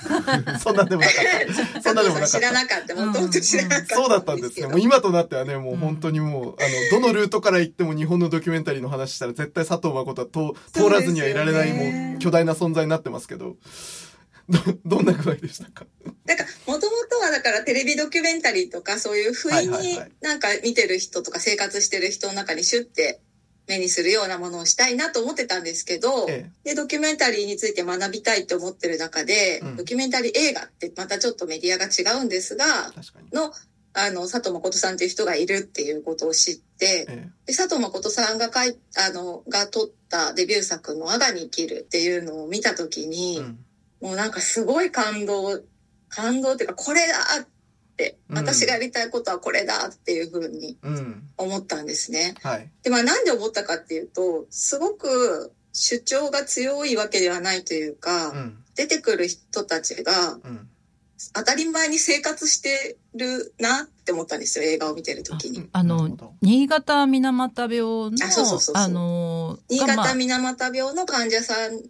[0.60, 1.82] そんなんでもなかった。
[1.82, 2.54] そんなんでもなかっ知らた。
[2.54, 2.96] なかった。
[2.96, 3.96] もともと知らなかった。
[3.96, 4.68] そうだったんですね。
[4.72, 13.56] もう今となってはね、もう本当にもう、あの、どのルートから行っても日本のドキュメンタリーの話したら絶対佐藤誠は通通らずにはいられない、もう巨大な存在になってますけど、
[14.50, 15.86] ど、どんな具合でしたか？
[16.26, 23.22] なんか、もともとはだからテレビドキュメンタリーとかそういう不意になんか見てる人とか生活してる人の中にシュッて
[23.68, 32.66] 目にするようなものをしたいなと思ってたんですけど、えで、ドキュメンタリーについて学びたいと思ってる中で、うんドキュメンタリー映画ってまたちょっとメディアが違うんですが。
[33.32, 33.54] の、
[33.94, 43.60] あの、佐藤誠さんっていう人がいるっていうことを知って、えで佐藤誠さんが書い、あの、が撮ったデビュー作の我がに生きるっていうのを見たときえ、に、うん。
[44.02, 45.62] もうなんかすごい感動、
[46.10, 47.53] 感動っていうか、これだって、
[48.30, 51.24] うん私がやりたいことはこれだっていうふうにうん。
[51.38, 52.36] 思ったんですね。
[52.42, 52.70] はい。
[52.82, 58.58] で、まあなんで思ったかっていうと、すごく主張が強いわけではないというか、うん。
[58.76, 60.70] 出てくる人たちがうん。
[61.32, 65.70] 当たり前に生活してるなって思ったんですよ、映画を見てる時に。
[65.72, 71.84] あの新潟水俣病のあそうそうそうそうあの新がまあ潟水俣病の患者さん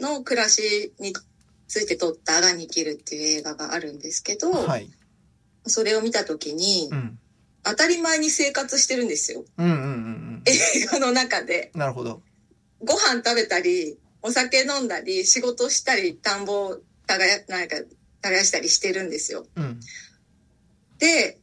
[0.00, 1.12] の暮らしに
[1.66, 4.90] ついて撮った「あがに生きる」っていう映画があるんですけど、はい。
[5.70, 7.18] それを見た時に、うん。
[7.64, 9.44] 当たり前に生活してるんですよ。
[9.58, 10.42] うんうんうんうん。
[10.46, 11.70] 映画の中で。
[11.74, 12.22] なるほど。
[12.80, 17.76] ご飯食べたり、お酒飲んだり、仕事したり、田んぼを耕なんか
[18.22, 19.46] 耕したりしてるんですよ。
[19.56, 19.80] うん。
[20.98, 21.38] で、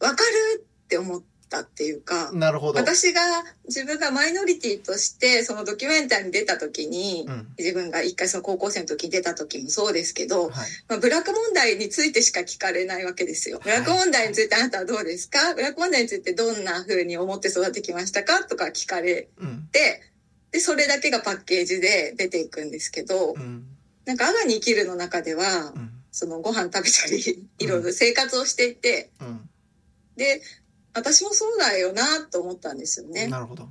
[0.00, 2.80] わかるって思ったっていうか、なるほど。
[2.80, 3.20] 私が
[3.66, 7.48] 自分がマイノリティとしてそのドキュメンタリーに出た時に、うん。
[7.58, 10.52] 自分が一回その高校生の時に出た時もそうですけど、はい。
[10.88, 13.60] まあ、ブラック問題についてしか聞かれないわけですよ。
[13.62, 15.54] ブラック問題についてあなたはどうですか？
[15.54, 18.44] ブラック問題についてどんな風に思って育ってきましたか？
[18.44, 19.68] とか聞かれうん。
[19.70, 20.02] て、
[20.50, 23.66] で、それだけがパッケージで出ていくんですけどう、ん。
[24.04, 25.90] なんか、アガに生きるの中ではう、ん。
[26.10, 29.48] そのご飯食べたり、いろいろ生活をしていて、うん。
[30.16, 30.42] で、
[30.94, 33.28] 私もそうだよなと思ったんですよね。
[33.28, 33.68] なるほど。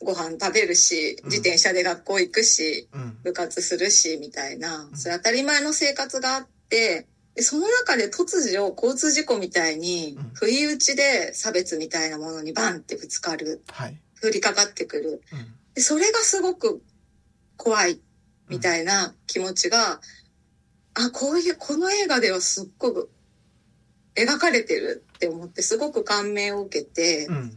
[0.00, 3.18] ご飯食べるし、うん自転車で学校行くし、うん。
[3.22, 13.98] 部活するし、みたいなう、んそれ当たり前の生活があって、でその中で突如交通事故みたいにうん、不意打ちで差別みたいなものにバンってぶつかる、はい。
[14.22, 15.22] 降りかかってくる。
[15.32, 15.54] うん。
[15.74, 16.82] でそれがすごく
[17.56, 18.00] 怖い
[18.48, 20.00] みたいな気持ちが、
[20.94, 23.10] あ、こういう、この映画ではすっごく
[24.14, 27.52] 描かれてるって思って、すごく感銘を受けて、うん。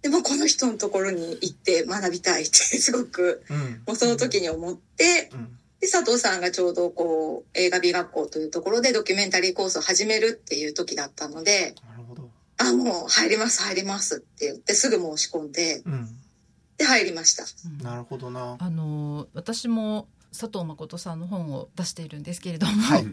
[0.00, 3.82] でもこの人のところに行って学びたいってすごく、うん。
[3.86, 5.58] もうその時に思って、うん。
[5.80, 12.30] で、佐藤さんがちょうどこう、映画美学校というところでドキュメンタリーコースを始めるっていう時だったので、なるほど。
[12.58, 16.08] あ、もう入ります、入りますって言ってすぐ申し込んで、うん。
[16.78, 17.44] で、入りました。
[17.44, 18.56] うんなるほどな。
[18.58, 23.04] あの私も佐藤誠さんの本を出しているんですけれども、はい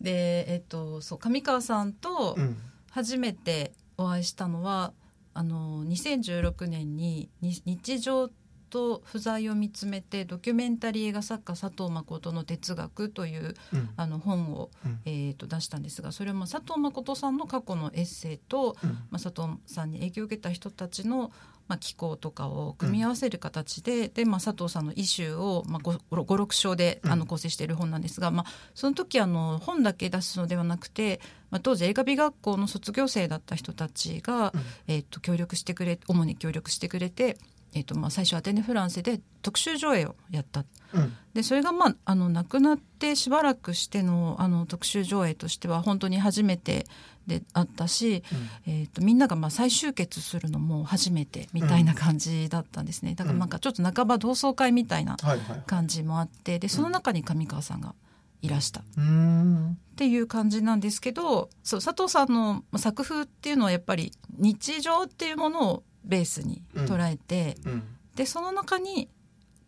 [0.00, 2.56] でえっとそう上川さんとうん。
[2.90, 4.92] 初めてお会いしたのは
[5.34, 8.30] あの2016年にに日常
[8.68, 13.90] と不在を見つめてドキュメンタリー映画作家佐藤誠の哲学といううん。
[13.96, 18.90] あの本を、うんえー、と出したんですがそれも佐藤誠さんの過去のエッセイと、うん。
[18.90, 21.32] まあ、佐藤さんに影響を受けた人たちの、
[21.68, 27.18] まあ、機構とかを組み合わせる形で,、でまあ、佐藤さんのイシューを、まあ、56章であうん。
[27.20, 34.60] の構成している本なんですが、まあ、その時あの本だけ出すのではなくて、まあ、当時映画美学校の卒業生だった人たちが、うん。
[34.86, 37.36] えー、と協力してくれ主に協力してくれて、
[37.74, 40.64] えーとまあ、最初アテネ・フランセで特集上映をやった。
[40.94, 41.16] うん。
[41.34, 46.86] でそれがまああの亡くなってしばらくしてのあの特集上映としては本当に初めて
[47.26, 48.24] であったし、
[48.66, 55.62] えー、とみんながまあ再集結するのも初めてみたいな感じだったんですね、だからなんかちょっと半ば同窓会みたいなはいはい。
[55.66, 57.94] 感じもあってでその中に上川さんが
[58.42, 58.84] いらしたっ。
[59.96, 67.82] ていう感じなんですけどそう佐藤さんの作風っていうのはやっぱり日常っていうものをベースに捉えて、うん。
[68.14, 69.08] でその中に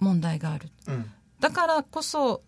[0.01, 1.11] 問題があるうん。
[1.41, 2.43] だからこそ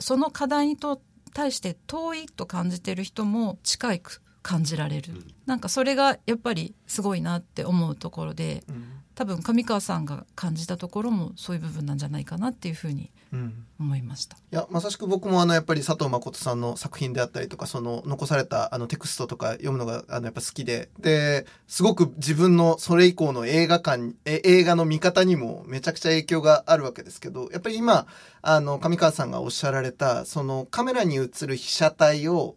[0.00, 1.00] その課題にと
[1.32, 8.95] 対して遠いと感じてる人も近いく感じられる、うんなんかそれがやっぱりすごいなって思うところでうん。
[9.16, 14.36] 多分上川さんが感じたところもそういう部分なんじゃないかなっていうふうにうん思いました。
[14.36, 28.06] いやまさしく僕もあのやっぱり佐藤誠さんの作品であったりとかその残されたあのテクストとか読むのがあのやっぱ好きでですごく自分のそれ以降の映画館え映画の見方にもめちゃくちゃ影響があるわけですけどやっぱり今
[28.42, 32.56] あの上川さんがおっしゃられたそのカメラに映る被写体を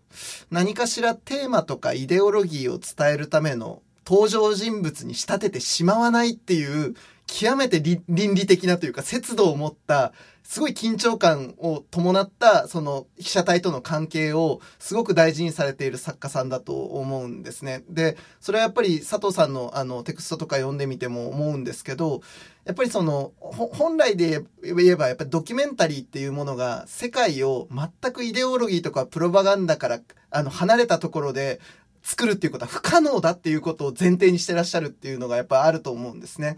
[0.51, 6.95] 何かしらテーマとかイデオロギーを伝えるための登場人物に仕立ててしまわないっていう
[7.27, 10.13] 極めて倫理的なというか節度を持った
[10.49, 17.83] すごい緊張感を伴ったその被写体との関係をすごく大事にされている作家さんだと思うんですね。
[17.87, 22.21] で、それはやっぱり佐藤さんのあのテクストとか読んでみても思うんですけど、
[22.65, 29.99] やっぱりその本来で言えばやっぱりドキュメンタリーっていうものが世界を全くイデオロギーとかプロパガンダから
[30.31, 31.59] あの離れたところで
[32.01, 36.57] 作るっていうことは不可能だっていうことを前提にしてらっしゃるっていうのがやっぱあると思うんですね。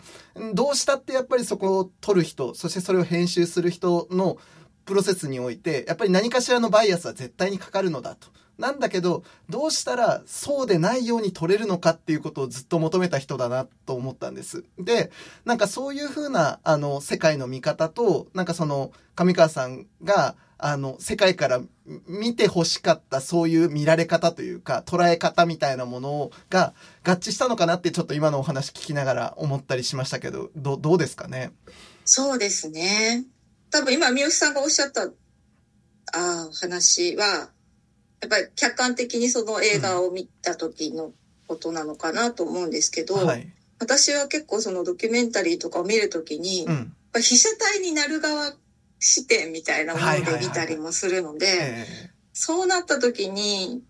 [0.53, 4.37] どうしたってやっぱりそこを撮る人、そしてそれを編集する人の
[4.85, 8.27] プロセスにおいて、やっぱり何かしらのバイアスは絶対にかかるのだと。
[8.61, 14.63] なんだけど、どうしたらそうでないように撮れるのかっていうことをずっと求めた人だなと思ったんです。
[14.79, 15.11] で、
[15.43, 21.59] なんかそういうふうな、あの、世界の見方と、なんかその、上川さんが、あの、世界から
[22.07, 31.51] 見て欲しかったそういう見られ方というか、捉え方みたいなものが合致したのかなってちょっと今のお話聞きながら思ったりしましたけど、どどうですかね？
[32.05, 33.25] そうですね。
[33.71, 37.49] 多分今、三好さんがおっしゃった、あー話は、
[38.21, 41.11] やっぱり客観的にその映画を見た時の
[41.47, 43.47] ことなのかなと思うんですけど、はい。
[43.79, 46.95] 私は結構そのドキュメンタリーとかを見るときに、やっうん。
[47.11, 48.55] ぱ被写体になる側
[48.99, 53.81] 視点みたいなもので見たりもするので、えそうなった時に、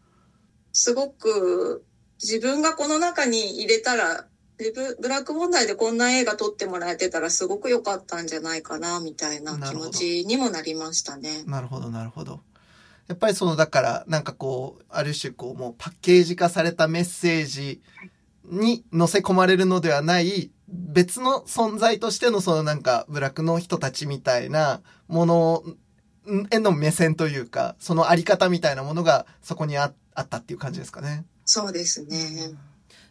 [0.72, 1.86] すごく
[2.24, 4.28] 自分がこの中に入れたら、
[4.58, 11.50] ブブラック問題でこんな映画撮ってもらえてたらすごく良かったんじゃないかな、みたいな気持ちにもなりましたねえ。
[11.50, 12.42] なるほど、なるほど。
[13.12, 17.82] やっぱりその、だから、なんかこう、ある種こう、もうパッケージ化されたメッセージ
[18.46, 25.64] に載せ込まれるのではない、別の存在としてのそのなんか、ブラックの人たちみたいなもの
[26.52, 31.26] への目線というか、そのあり方みたいなものがそこにああったっていう感じですかね。
[31.44, 32.54] そうですね。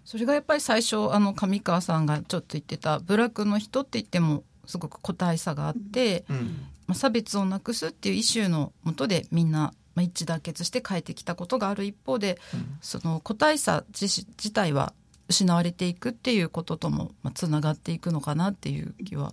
[0.07, 6.67] それがやっぱり最初あの上川さんがちょっと言ってたブラックの人って言ってもすごく個体差があって、うん。
[6.91, 14.93] まあ、差別をなくすっていうイシューのもとでみんな、まあ、一致団結して変えてきたことがある一方でうんその個体差自自体は
[15.29, 19.33] 失われていくっていうことともまあつながっていくのかなっていう気は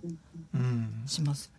[0.54, 1.02] うん。
[1.06, 1.50] します。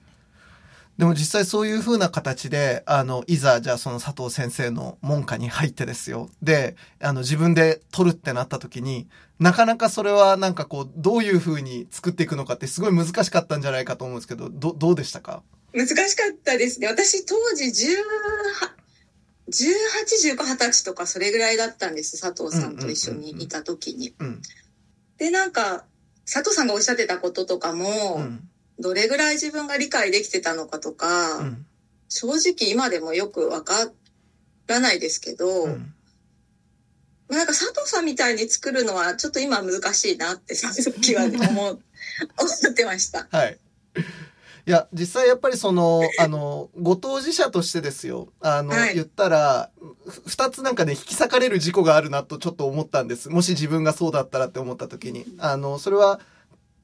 [0.98, 6.30] でも実際そういう風な形で、あの、いざ、じゃあその佐藤先生の門下に入ってですよ。
[6.42, 9.08] で、あの、自分で取るってなった時に、
[9.40, 15.42] なかなかそれはなんかこう、どういう風に作っていくのかってすごい難しかったんじゃないかと思うんですけど、ど、どうでしたか？
[15.72, 16.88] 難しかったですね。
[16.88, 17.72] 私当時
[19.50, 22.20] 18、18、19、20歳とかそれぐらいだったんです。
[22.20, 24.14] 佐藤さんと一緒にいた時に。
[24.20, 24.42] うん。
[25.18, 25.86] で、なんか、
[26.26, 28.48] 佐藤さんがおっしゃってたこととかも、うん。
[28.80, 31.66] どれぐらい自分が理解できてたのかとか、うん。
[32.08, 33.92] 正直今でもよくわか
[34.68, 35.94] らないですけど、うん。
[37.28, 43.28] まあなんか佐藤さんみたいに作るのはちょっと今難しいなってその時はね 思ってました。
[43.32, 43.60] はい。
[44.70, 48.28] いや、実際やっぱりその、 あの、ご当事者としてですよ。
[48.40, 49.72] あの、はい言ったら、
[50.08, 53.30] ふ二つなんかね、引き裂かれる事故があるなとちょっと思ったんです。
[53.30, 55.26] もし自分がそうだったらって思った時に。
[55.40, 56.20] あの、それは、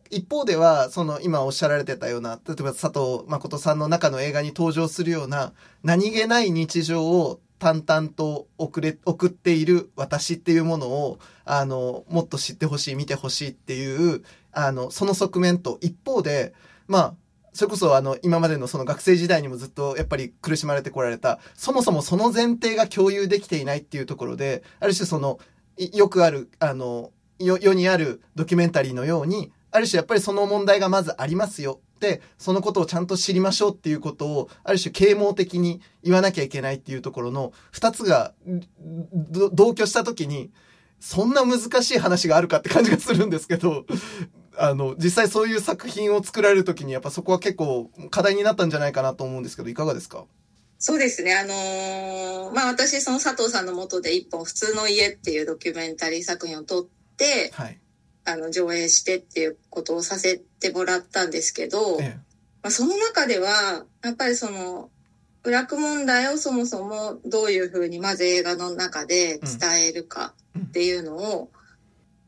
[0.09, 16.55] 一方では、その、今おっしゃられてたような、例えば佐藤誠さんの中の映画に登場するような、何気ない日常を淡々と送れ、送っている私っていうものを、あの、もっと知ってほしい、見てほしいっていう、あの、その側面と、一方で、
[16.87, 17.15] まあ、
[17.55, 25.39] それこそあの、今までのその学生時代にもずっとやっぱり苦しまれてこられた、そもそもその前提が共有できていないっていうところで、ある種その、
[25.77, 31.79] よくある、あの、世にあるドキュメンタリーのように、ある種やっぱりその問題がまずありますよ。
[32.01, 38.33] で、そのことをちゃんと知りましょうっていうことを、ある種啓蒙的に言わなきゃいけないっていうところの、二つが、
[39.53, 40.51] 同居した時に、
[40.99, 43.85] そんな難しい話があるかって感じがするんですけど、
[44.57, 50.25] あの、実際そういう作品を作られる時に、やっぱそこは結構課題になったんじゃないかなと思うんですけど、いかがですか？
[50.77, 51.33] そうですね。
[51.35, 56.85] あのーまあ私その佐藤さんのもとで一本普通の家っていうドキュメンタリー作品を撮っ
[57.17, 57.79] て、はい。
[58.27, 62.17] あの上映してっていうことをさせてもらったんですけど、え
[62.63, 64.89] まあ、その中では、やっぱりその、
[65.43, 71.51] ブラック問題をそもそもどういうふうにまず映画の中で伝えるかっていうのを、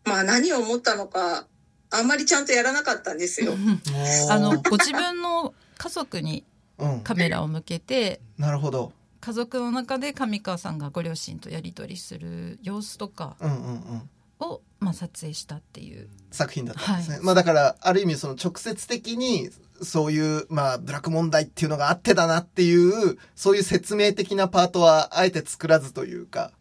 [0.05, 1.47] まあ何を思ったのか
[1.89, 3.53] あんまりちゃんとやらなかったんですよ。
[4.29, 6.43] あのご自分の家族に
[6.79, 8.93] うん、カメラを向けてなるほど。
[9.19, 14.09] 家族の中で上川さんがご両親とやり取りする様子とかうんうんうん。
[14.39, 17.15] を、まあ、撮影したっていう作品だったんですね。
[17.15, 19.49] はいまあだから、ある意味その直接的に、
[19.81, 26.51] そういう、まあ、ブラック問題っていうのがあってだなっていう、そういう説明的なパートは、あえて作らずというか、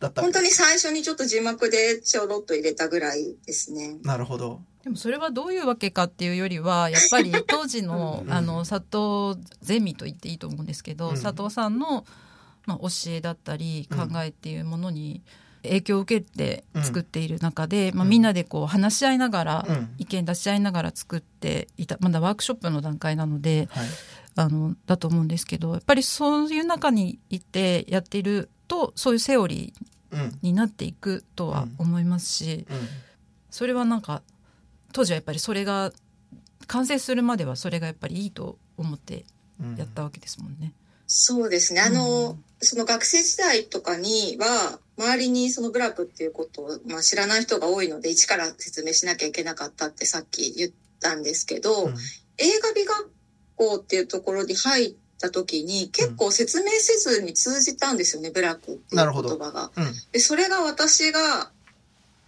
[0.00, 3.96] だったわ本当に最初にちょっと字幕でちょろっと入れたぐらいですね。
[4.02, 4.60] なるほど。
[4.82, 8.32] でもそれはどういうわけかっていうよりは やっぱり当時のうん。
[8.32, 11.20] あの佐藤ゼミと言っていいと思うんですけど、うん。
[11.20, 12.04] 佐藤さんの、
[12.66, 14.08] まあ、教えだったりうん。
[14.10, 15.22] 考えっていうものに
[15.62, 18.10] 影響を受けて作っている中で、まあ、うん。
[18.10, 19.94] みんなでこう話し合いながら、うん。
[19.98, 23.86] 意見出し合いながら作っていたまだワークショップの段階なのではい。
[24.36, 30.38] あのだと思うんですけどやっぱりそういう中にいてやっているとそういうセオリーうん。
[30.42, 32.76] になっていくとは思いますし、うん。
[33.50, 34.22] それはなんか
[34.92, 35.92] 当時はやっぱりそれが
[36.68, 39.24] 完成するまではそれがやっぱりいいと思って
[39.60, 40.72] うんやったわけですもんね。
[41.06, 41.80] そうですね。
[41.80, 51.94] あの、うんその学生時代とかには、周りにそのブラックっていうことを、まあ、知らない人が多いので、一から説明しなきゃいけなかったってさっき言ったんですけど、うん
[52.38, 53.10] 映画美学
[53.56, 59.70] 校っていうところに入った時に結構説明せずに通じたんですよね、ブラックっていう言葉が。
[59.76, 59.84] うん。
[60.12, 61.50] で、それが私が、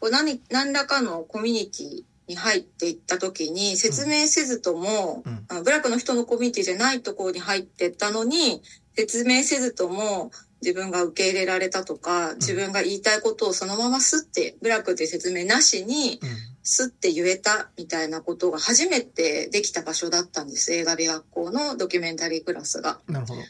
[0.00, 8.62] こう何、何らかのコミュニティに入っていった時に、説明せずとも、うんあのブラックの人のコミュニティじゃないところに入っていったのに、
[8.96, 10.30] 説明せずとも
[10.62, 16.55] 自分が受け入れられたとか、自分が言いたいことをそのまますって、ブラックって説明なしに、うん。
[16.68, 20.72] すって言えたみたいなことが初めてできた場所だったんです。
[20.74, 22.98] 映画美学校のドキュメンタリークラスが。
[23.06, 23.42] なるほど。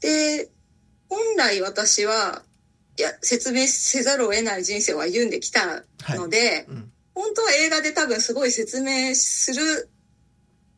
[0.00, 0.48] で、
[1.10, 2.42] 本来私は、
[2.98, 6.18] いや、説明せざるを得ない人生を歩んできたはい。
[6.18, 6.90] ので、うん。
[7.14, 9.90] 本当は映画で多分すごい説明する、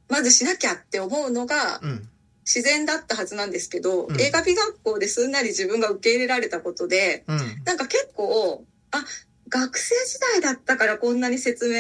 [0.09, 2.09] まずしなきゃって思うのがうん。
[2.45, 7.39] 自然だったはずなんですけど、うん映画美学校ですんなり自分が受け入れられたことで、うん。
[7.65, 9.05] なんか結構、あ、
[9.51, 11.75] 学生時代だったからこんなに説明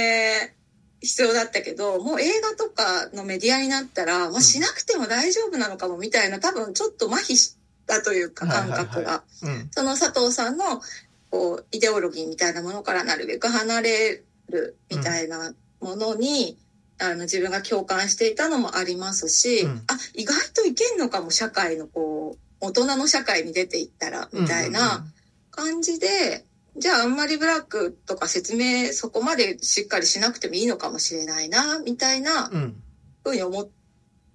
[1.00, 7.56] 必要だったけど、もう映画とかのメディアになったら、まあ、しなくても大丈夫なのかもみたいな、多分ちょっと麻痺し
[7.86, 9.22] たというか感覚が。
[9.42, 9.68] うん。
[9.70, 10.82] その佐藤さんの
[11.30, 16.58] こうイデオロギーみたいなものからなるべく離れるみたいなものに、
[16.98, 19.82] あの自分が共感していたのもありますし、うん。
[19.86, 25.06] あ意外といけんのかも社会のこう大人の社会に出ていったらみたいな
[25.50, 26.44] 感じで、
[26.76, 32.50] じゃああんまりブラックとか説明そこまでしっかりしなくてもいいのかもしれないなみたいな。
[33.22, 33.68] ふうに思っ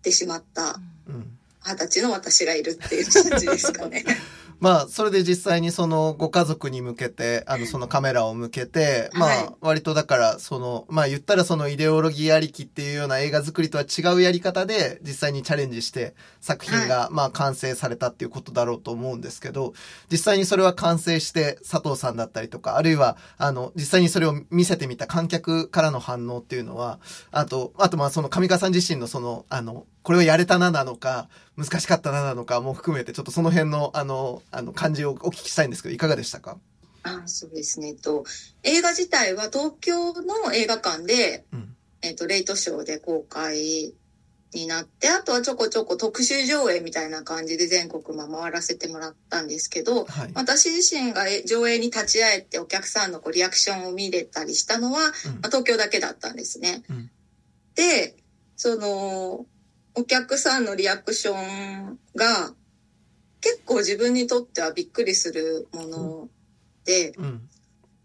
[0.01, 1.37] てしまったうん。
[1.65, 4.03] 二十歳の私がいるっていう感じですかね。
[4.59, 9.37] まあ、それで実際にそのご家族に向けて、あの、そのカメラを向けて、まはい。
[9.45, 19.73] あ、割とだから、その、まあ言ったらそのイデオロギーありきっていうような映画作りとは違うやり方で、実際にチャレンジして作品が、まあ完成されたっていうことだろうと思うんですけど、
[20.11, 26.99] 実際にそれは完成して佐藤さんだったりとか、あるいは、あの、実際にそれを見せてみた観客からの反応っていうのは、
[27.31, 36.59] あと、あとまあその上川さん自身のその、あの、これをやれたななのか、難しかったななのかも含めて、ちょっとその辺の、あの、あの、感じをお聞きしたいんですけど、いかがでしたか？
[37.01, 37.87] あそうですね。
[37.87, 38.23] えっと、
[38.61, 41.75] 映画自体は東京の映画館で、うん。
[42.03, 43.95] えっと、レイトショーで公開
[44.53, 50.31] になって、あとはちょこちょこ特集上映みたいな感じで全国まあ回らせてもらったんですけど、はい。
[50.35, 55.11] 私自身がえ上映に立ち会えてお客さんのこうリアクションを見れたりしたのは、まあ、
[55.47, 56.83] 東京だけだったんですね。
[56.91, 57.09] うん
[57.73, 58.15] で、
[58.55, 59.45] その、
[59.95, 62.53] お客さんのリアクションが
[63.41, 66.29] 結構自分にとってはびっくりするもの
[66.83, 67.49] で、うん。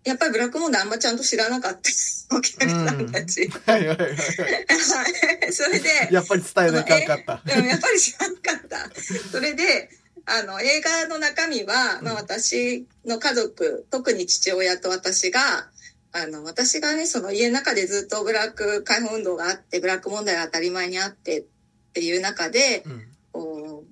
[0.05, 1.80] やっぱりブラックモンダーあんまちゃんと知らなかった
[2.34, 3.49] お客さんたち。
[3.66, 4.16] はいはいはい
[5.53, 7.43] それで、やっぱり伝えなきゃかった。
[7.59, 8.91] うんやっぱり知らなかった。
[9.30, 9.91] それで、
[10.26, 15.70] あの、映画の中身は、まあ私の家族、特に父親と私が、
[16.12, 21.45] あの、私がね、その家の中でずっとブラック解放運動があって、ブラック問題が当たり前にあってっ
[21.93, 23.07] ていう中で、うん。
[23.32, 23.91] こう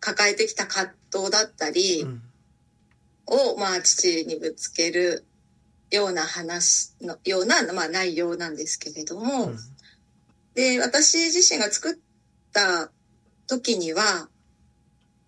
[0.00, 2.22] 抱えてきた葛藤だったりうん。
[3.26, 5.24] を、まあ父にぶつける
[5.90, 9.52] ような話のような、まあ内容なんですけれども、
[10.54, 11.98] で、私自身が作っ
[12.52, 12.90] た
[13.46, 14.28] 時には、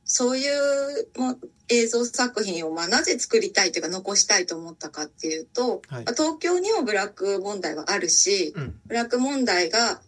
[0.04, 1.38] そういうもう
[1.68, 8.80] 映像作品をまあなぜ作りたいというか残したいと思ったかっていうと、はいまあ東京にもブラック問題はあるし、うん。
[8.86, 10.00] ブラック問題が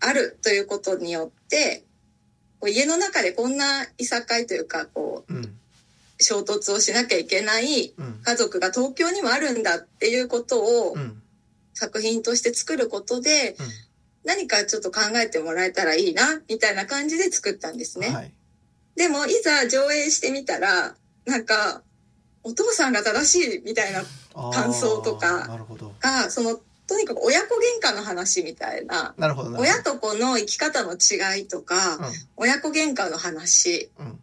[0.00, 1.84] あるということによって、
[2.58, 5.56] こう家の中でこんないさかいというか、こう、うん。
[6.22, 8.20] 衝突をしなきゃいけないうん。
[8.22, 11.22] 家族が東京にもあるんだっていうことを、うん。
[11.72, 13.66] 作品として作ることで、うん
[14.24, 18.08] 何かちょっと考えてもらえたらいいな、みたいな感じで作ったんですね。
[18.08, 18.32] はい。
[18.96, 20.94] でも、いざ上映してみたら、
[21.24, 21.82] なんか、
[22.42, 24.02] お父さんが正しいみたいな
[24.52, 25.48] 感想とか。
[26.00, 26.60] が、その、
[26.90, 29.70] とにかく親子喧嘩の話みたいな、なるほどなるほど。
[29.70, 32.00] 親と子の生き方の違いとか、
[32.36, 34.06] 親子喧嘩の話、うん。
[34.06, 34.20] うん。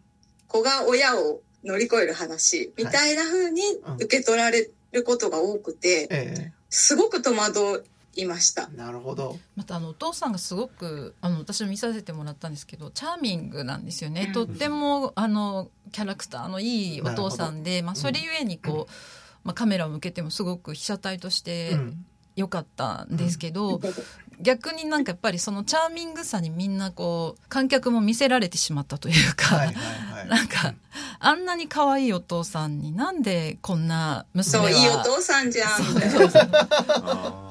[0.48, 3.62] 子が親を乗り越える話、みたいな風に
[4.00, 8.76] 受け取られることが多くて、えすごく戸惑いましたえ。
[8.76, 9.38] なるほど。
[9.56, 18.92] またあのお父さんがすごくあの私も見させてもらったんですけどチャーミングなんですよね、うんとってもあのキャラクターのいいお父さんで、まあ、それゆえにこう、
[19.42, 22.04] まあ、カメラを向けてもすごく被写体としてうん。
[22.38, 23.80] 良かったんですけど、
[24.40, 30.28] 逆になんかやっぱりそのチャーミングさにみんなこう観客も見せられてしまったというか、はいはいはい。
[30.28, 30.74] なんか
[31.18, 37.50] あんなに可愛いお父さんになんでこんな娘はそう、いいお父さんじゃん、みたいな。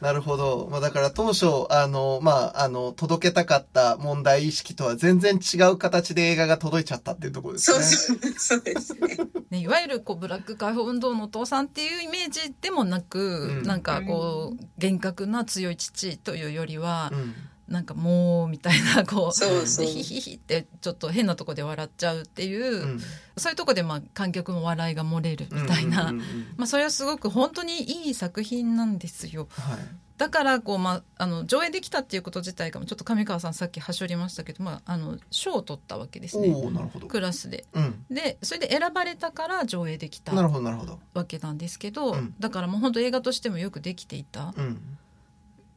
[0.00, 0.68] なるほど。
[0.70, 7.82] まあだから当初、あの、まあ、あの、届けたかった問題意識とは全然違う形で映画が届いちゃったっていうところですね。
[7.82, 9.16] そうそう、そうですね。
[9.50, 17.34] ね、いわゆるこうブラック解放運動のお父さんっていうイメージでもなく、うんなんかこう厳格な強い父というよりは、うん。
[17.68, 23.00] なんかもうみたいな こうヒヒヒってちょっと変なとこで笑っちゃうっていう、うん。
[23.36, 26.12] そういうとこでまあ観客も笑いが漏れるみたいな、
[26.56, 29.48] まあ、それはすごく本当にいい作品なんですよ。
[29.50, 29.78] はい。
[30.16, 37.06] だからこう、まあ、あの上映できたっていうこと自体がちょっと上川さんさっきはしょりましたけど、まあ、あの賞を取ったわけですねおおなるほど。
[37.06, 37.66] クラスで。
[37.72, 38.04] うん。
[38.10, 40.98] でそれで選ばれたから上映できたなるほど、なるほど。
[41.14, 44.98] わけなんですけど、うんだからもう本当映画としてもよくできていたうん。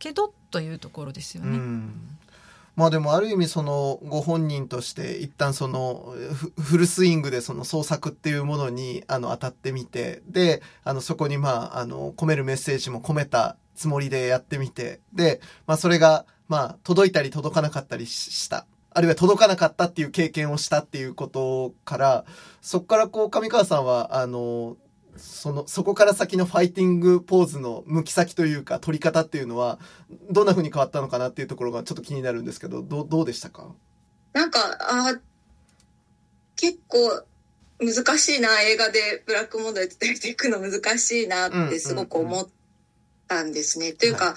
[0.02, 1.60] けどというところですよね。
[2.76, 6.16] まあでもある意味そのご本人として一旦その
[6.60, 22.26] フルスイングでその創作っていうものにあの当たってみてであのそこにまああの込めるメッセージも込めたつもりでやってみてでまあそれがまあ届いたり届かなかったりししたあるいは届かなかったっていう経験をしたっていうことから
[22.62, 24.78] そこからこう上川さんはあの
[25.22, 29.80] そのそこから先のファイティングポーズの向き先というか取り方っていうのは
[30.30, 33.68] どんな風に変わったのかなっていうところがちょっと気になるんですけど、どう、どうでしたか？
[34.34, 35.20] なんか、あー
[36.56, 37.24] 結構
[37.80, 42.48] 難しいな、映画でブラック問題伝えていくの難しいなってすごく思っ
[43.28, 43.94] たんですね。
[43.94, 44.36] というか、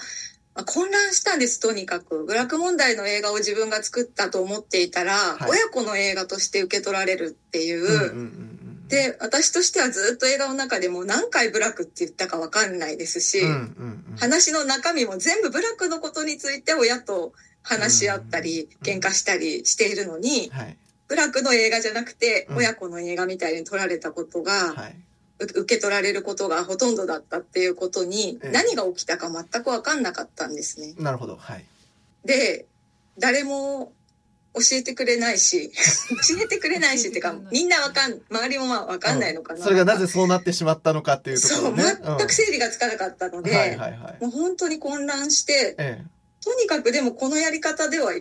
[0.55, 2.23] まあ混乱したんです、とにかく。
[2.23, 7.83] ブラック問題の映画を自分が作ったと思っていたら、はい親子の映画として受け取られるっていう。
[7.83, 17.33] うんうんうんで、私としてはずっと映画の中でも何回ブラックって言ったかわかんないですし、うん、うんうんうん話の中身も全部ブラックのことについて親と
[17.63, 20.77] 話し合ったり、うん喧嘩したりしているのに、はい。
[21.07, 24.95] ブラックの映画じゃなくてうん親子の映画みたいに撮られたことが、はい。
[25.39, 30.93] う受け取られることがほとんどだったっていうことにええ何が起きたか全くわかんなかったんですね。
[30.97, 31.35] なるほど。
[31.35, 31.65] はい。
[32.23, 32.65] で、
[33.17, 33.91] 誰も
[34.55, 35.71] 教えてくれないし、
[36.27, 39.63] 教えてくれないしっていうか、みんなわかん、周りもまあわかんないのかな。
[39.63, 41.83] それがなぜそうなってしまったのかっていうとこそう、ろね。
[42.03, 44.23] 全く整理がつかなかったので、うんはいはいはい。
[44.23, 46.03] もう本当に混乱して、え
[46.43, 48.13] とにかくでもこのやり方では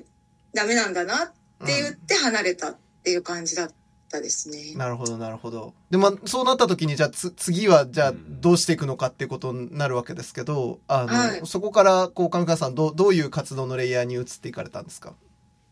[0.54, 1.64] ダメなんだなえ。
[1.64, 3.70] って言って離れたっていう感じだっ
[4.10, 4.74] たですね。
[4.76, 5.74] なるほど、なるほど。
[5.90, 15.14] で、まあ、そうなった時に、じゃあ、つ、次は、じゃあ、うんどうしていくのかっていうことになるわけですけど、あの、はいそこから、こう、上川さん、どう、どういう活動のレイヤーに移っていかれたんですか？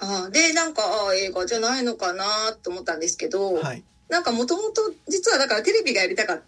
[0.03, 2.25] ああで、なんか、ああ映画じゃないのかな
[2.63, 3.85] と思ったんですけど、はい。
[4.09, 6.43] なんかもともと実はだからテレビがやりたかっ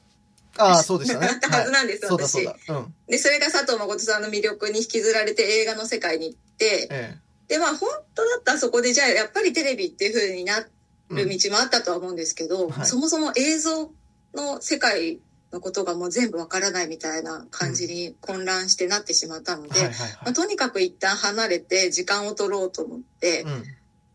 [0.57, 0.65] た。
[0.65, 1.39] ああ、そうでしたね。
[1.41, 2.95] た はずなんですはい、私そうん。
[3.09, 7.17] で、それが佐藤誠さんの魅力に引きずられて映画の世界に行って、え
[7.49, 11.15] で、まあ本当だったらそこでじゃあやっぱりテレビっていう風になえ。
[11.15, 13.91] る道もあったとは思うんですけど、はいそもそも映像
[14.35, 15.21] の世界
[15.55, 19.91] のことがもう全部わからないみたいな感じに混乱してなってしまったので、
[20.25, 20.33] ま。
[20.33, 23.65] とにかく一旦離れて時間を取ろうと思って、うん。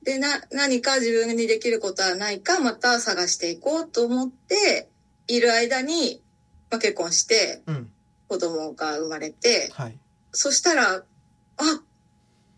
[0.04, 4.90] で、な、何か自分にできることはないか、また探していこうと思って、
[5.28, 6.22] いる間に、
[6.70, 7.90] まあ、結婚して、うん。
[8.28, 9.98] 子供が生まれて、はい。
[10.32, 11.04] そしたら、あ、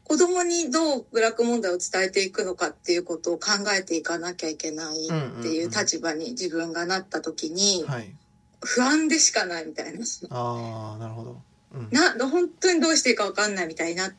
[0.03, 8.13] 子供にどうブラック問題を伝えていくのかっていうことを考えていかなきゃいけないっていう立場に自分がなった時に、はい。
[8.61, 10.05] 不安でしかないみたいな。
[10.29, 11.41] ああ、なるほど。
[11.73, 11.89] うん。
[11.91, 14.13] な、本当にどうしていいかわかんないみたいになっ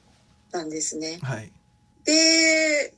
[0.51, 1.19] たんですね。
[1.23, 1.53] はい。
[2.05, 2.95] で、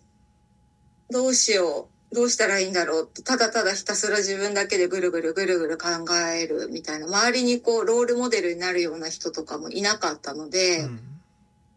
[1.11, 2.15] どうしよう。
[2.15, 11.01] どうしたらいいんだろうって、ただただひたすら自分だけでぐるぐるぐるぐる考えるみたいな、周りにこう、ロールモデルになるような人とかもいなかったので、うん。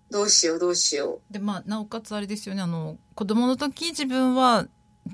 [0.10, 4.66] どうしようどうしよでまあなおかつあれですよねあの子供の時自分は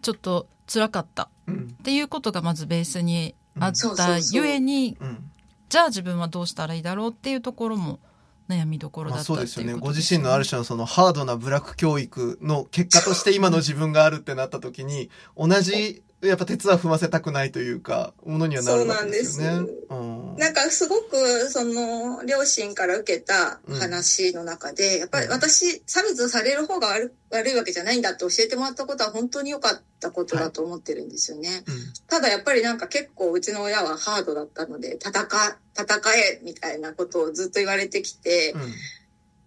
[0.01, 1.75] ちょっと辛かったうん。
[1.79, 5.29] っていうことがまずベースにあったゆえにうん。
[5.69, 7.99] じゃあ自分はどうしたらいいだろうっていうところも
[8.47, 9.73] 悩みどころだったそうですよね。
[9.73, 19.71] ご自身のある種のそのハードなブラック教育の結果として今の自分があるってなった時に、同じ、やっぱ鉄は踏ませたくないというか、ものにはなるわけですよね。
[19.89, 31.63] そううんなんかすごく、その、両親から受けた話の中で、やっぱり私、差別をされる方が悪悪いわけじゃないんだって教えてもらったことは本当に良かったことだと思ってるんですよね。
[32.07, 35.27] ただやっぱりなんか結構うちの親はハードだったので、戦、
[35.75, 38.61] 戦えみたいなことをずっと言われてきてう、ん。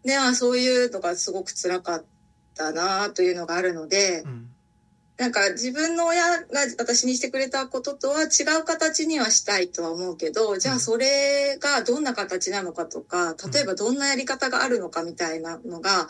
[0.05, 2.05] で、まあそういうのがすごく辛かっ
[2.55, 4.51] たなというのがあるので、うん。
[5.19, 6.47] なんか自分の親が
[6.79, 16.09] 私にしてくれたこととは違う形にはしたいとは思うけど、じゃあそれがどんな形なのかとか、例えばどんなやり方があるのかみたいなのが、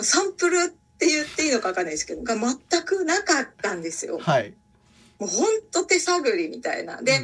[0.00, 4.18] サンプルって言っていいのかわかんないですけど、が全くなかったんですよ。
[4.18, 4.54] はい。
[5.18, 7.00] もうほんと手探りみたいな。
[7.00, 7.22] で、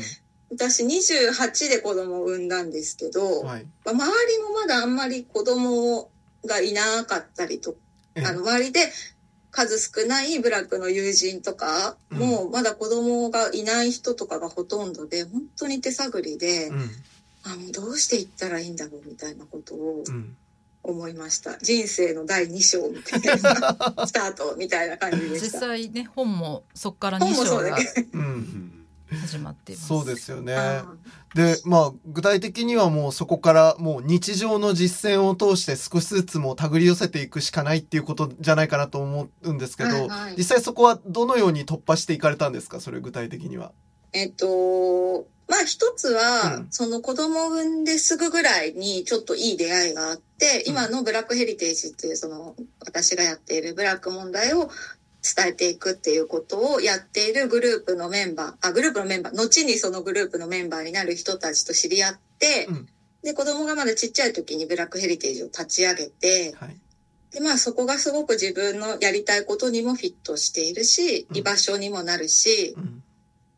[0.50, 3.66] 私28で子供を産んだんですけど、うん、はい。
[3.84, 4.02] まあ周
[4.32, 6.10] りもまだあんまり子供
[6.46, 7.76] がいなかったりと
[8.14, 8.80] ええあの、周りで
[9.50, 16.90] 数少ないブラックの友人とかも、まだ子供がいない人とかがほとんどで、本当に手探りで、うん。
[17.44, 20.36] あもうどうしていったらいいんだろうみたいなことをうん。
[20.84, 21.58] 思いました。
[21.58, 25.60] 人生の第2章みたいな、 スタートみたいな感じでし実た。
[25.60, 28.08] 際ね本もそこから2本もそうだ章がけど。
[28.18, 28.77] うん。
[29.16, 29.88] 始まっています。
[29.88, 30.54] そうですよね。
[30.54, 30.84] あ
[31.34, 40.34] で、まあ、具体的にはもうそこからもう日常の実践を通して少しずつもう手繰り寄せていくしかないっていうことじゃないかなと思うんですけど、はいはい。
[40.36, 42.80] 実際そこはどのように突破していかれたんですか？
[42.80, 43.72] それ具体的には。
[44.12, 46.66] えっと、まあ一つは、うん。
[46.70, 50.22] その子供を産んですぐぐらいにちょっといい出会いがあって、うん
[50.66, 52.54] 今のブラックヘリテージっていうその
[52.86, 54.70] 私がやっているブラック問題を
[55.22, 62.88] 伝えていくっていうことをやっているグループのメンバー、あ、グループのメンバー、後にそのグループのメンバーになる人たちと知り合って、うん
[63.22, 66.76] で、子供がまだちっちゃい時にブラックヘリテージを立ち上げて、はい。
[67.32, 73.02] で、まあそこがすごく自分のやりたいことにもフィットしているし、うん居場所にもなるし、うん。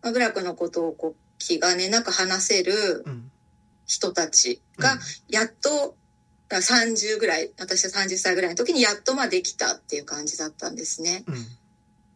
[0.02, 3.30] まあ、ブラックのことをこう気兼ねなく話せるうん。
[3.86, 4.98] 人たちが、
[5.28, 5.96] やっと、
[6.50, 11.22] だから30ぐらい、私は30歳ぐらいの時にやっとまあできたっていう感じだったんですね。
[11.26, 11.34] うん。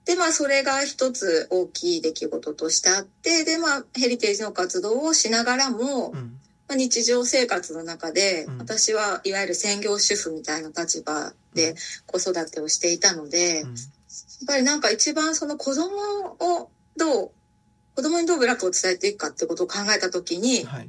[0.05, 6.41] で、まあそれが一つ大きい出来事としてあって、で、まあヘリテージの活動をしながらも、うん。
[6.66, 11.74] まあ、日常生活の中で、うん私はいわゆる専業主婦みたいな立場うでん
[12.07, 13.74] 子育てをしていたので、やっうん
[14.47, 15.87] ぱりなんか一番その子供
[16.41, 17.30] をどう、
[17.95, 20.89] 子供にどうブラックを伝えていくかってことを考えた時に、はい。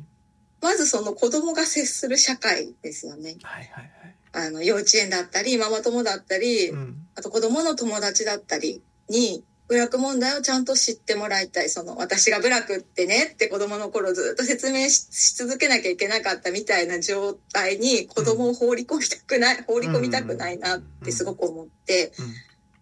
[0.66, 3.38] まずその子供が接する社会ですよね。
[3.44, 3.92] はいはい
[4.34, 4.48] はい。
[4.48, 7.08] あの、幼稚園だったり、ママ友だったり、うん。
[7.16, 11.70] あと子供の友達だったりに、ブラック問題をちゃんと知ってもらいたい。
[11.70, 22.12] その、私がブラックってねって子供の頃ずっと説明しし続けなきゃいけなかったみたいな状態に子供を放り込みたくない、放り込みたくないなってすごく思って、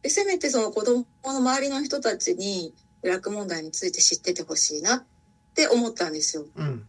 [0.01, 5.05] でせめてその子供の周りの人たちにブラック問題について知っててほしいなっ
[5.53, 6.45] て思ったんですよ。
[6.55, 6.87] うん。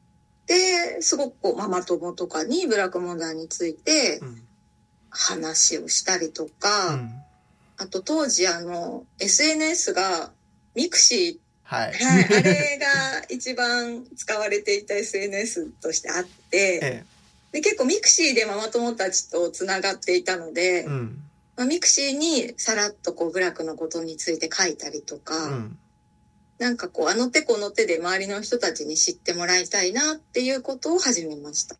[0.48, 0.96] うん。
[0.96, 4.42] で、すごくこうママ友とかにブラック問題についてうん。
[5.10, 7.10] 話をしたりとか、うん。
[7.76, 10.32] あと当時あの SNS が
[10.74, 11.92] ミクシはい。
[11.92, 12.86] ー、はい、あれが
[13.30, 17.04] 一番使われていた SNS としてあって、 え
[17.52, 20.84] で結構ミクシーでママ友たちとつながっていたので、え。
[20.86, 21.20] うん。
[21.56, 25.78] まあ、ミクシーにさらっとこうブラックのことについて書いたりとか、うん。
[26.58, 31.76] なんかこうあの手この手で周りの人たちに知ってもらいたいなっていうことを始めました。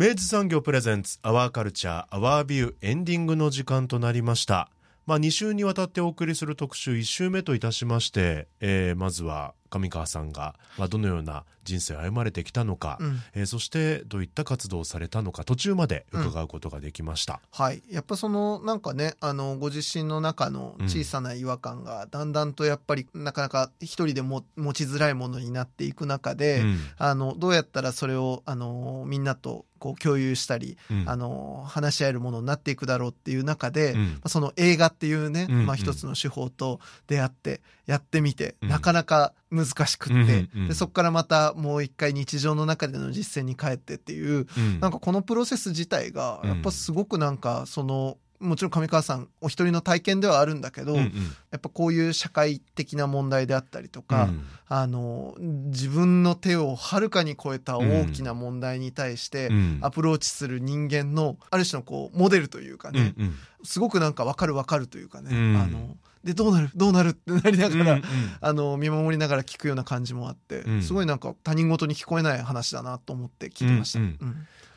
[0.00, 4.70] 明治産業プレゼンツアワーカルチャーアワービューエンディングの時間となりました
[5.06, 13.20] まあ2週にわたってお送りする特集1週目といたしまして、えーまずは上川さんが、まあ、どのような人生を歩まれてきたのか、うん。
[13.34, 17.82] えーそしてどういった活動をされたのか途中まで伺うことができました、はい。
[17.90, 26.78] やっぱその、なんかね、あの、ご自身の中の小さな違和感が、だんだんとやっぱり、なかなか一人でも持ちづらいものになっていく中で、うん。
[26.98, 31.04] あの、どうやったらそれを、あの、みんなと、こう、共有したり、うん。
[31.08, 34.04] あの、話し合えるものになっていくだろうっていう中で、うん。
[34.14, 35.66] まあその映画っていうね、うん。
[35.66, 38.68] まあ一つの手法と出会って、やってみて、うん。
[38.68, 40.68] なかなか難しくって、うんうんうん。
[40.68, 44.80] で、そこからまたもう一回日常の中での実践に帰ってっていう、うん。
[44.80, 46.50] なんかこのプロセス自体が、うん。
[46.50, 51.12] やっぱすごくなんか、その、もちろん上川さんお一人の体験ではあるんだけど、うんうん。
[51.50, 54.44] やっぱこういう社会的な問題であったりとか、うん。
[54.68, 59.78] あの、自分の手をはるかに超えた大きな問題に対してうん。
[59.82, 63.34] アプローチする人間の、ある種のこう、モデルというかね、うんうん。
[63.64, 65.56] すごくなんかわかるわかるというかね、うん。
[65.56, 68.04] あの、でどうなるどうなるってなりながら、うんうん。
[68.40, 70.82] あの見守りながら聞くような感じもあって、うん。
[70.82, 74.00] すごいなんか他人事に聞こえない話だなと思って聞いてました。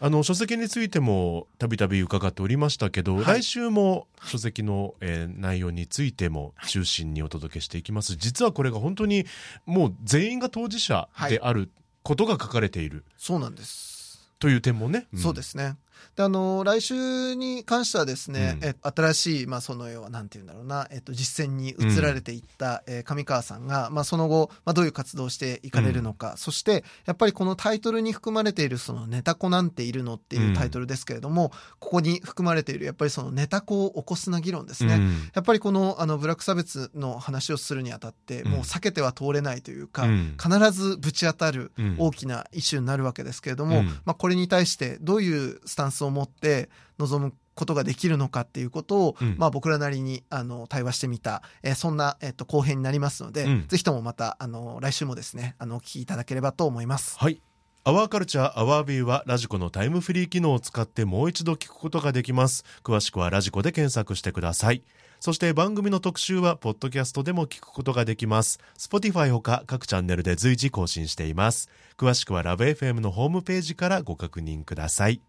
[0.04, 3.26] あの書籍についてもたびたび伺っておりましたけど、はい。
[3.42, 9.26] 来週も書籍の、えー内容についても中心にお届けしていきます、実はこれが本当に
[9.66, 11.70] もう全員が当事者である
[12.04, 13.04] ことが書かれている。
[13.18, 14.32] そうなんです。
[14.40, 15.18] という点もね、ん。
[15.20, 15.76] そうですね。
[16.16, 18.68] であの来週に関してはですね、うん。
[18.68, 34.96] え新しい、まあ、その要はなんて言うんだろうな、えっと、実践に移られていった、えー上川さんが、まあ、その後、まあ、どういう活動をしていかれるのか、そしてやっぱりこのタイトルに含まれているその「ネタ子なんているの?」っていうタイトルですけれども、ここに含まれているやっぱりそのネタ子を起こすな議論ですね。
[34.96, 35.30] うん。
[35.34, 38.52] やっぱりこのあのブラック差別の話をするにあたって、うん。
[38.52, 40.38] もう避けては通れないというか、うん。
[40.42, 41.96] 必ずぶち当たるうん。
[41.98, 43.86] 大きなイシューになるわけですけれども、うん。
[44.06, 57.18] まあ、これに対してどういうスタンスを持って臨むことができるのかっていうことを、うんまあ、僕らなりにあの対話してみた、えーそんな、えっと後編になりますので、うんぜひともまたあの来週もですねあのお聞きいただければと思います。
[57.20, 57.42] はい。
[57.84, 62.64] アワーカルチャーアワービューはラジコのタイムフリー機能を使ってもう一度聞くことができます。
[62.84, 64.84] 詳しくはラジコで検索してください。
[65.20, 68.60] そして番組の特集はポッドキャストでも聞くことができます。
[68.78, 71.70] Spotify ほか各チャンネルで随時更新しています。
[71.98, 75.22] 詳しくはラブ f m のホームページからご確認ください。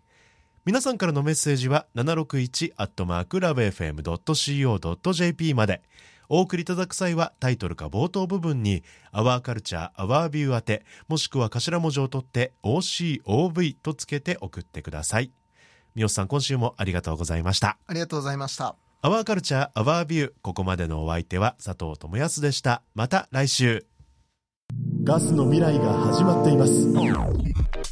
[0.64, 5.82] 皆さんからのメッセージは761アットマークラブ FM.co.jp まで。
[6.28, 15.32] お送りいただく際はタイトルか冒頭部分に「アワーカルチャーアワービュー宛てもしくは頭文字を取って OCOV とつけて送ってください。
[15.96, 17.76] 三好さん今週もありがとうございました。
[17.86, 18.76] ありがとうございました。
[19.02, 22.82] アワーカルチャーアワービューここまでのお相手は佐藤智康でした。
[22.94, 23.84] また来週。
[25.02, 26.86] ガスの未来が始まっています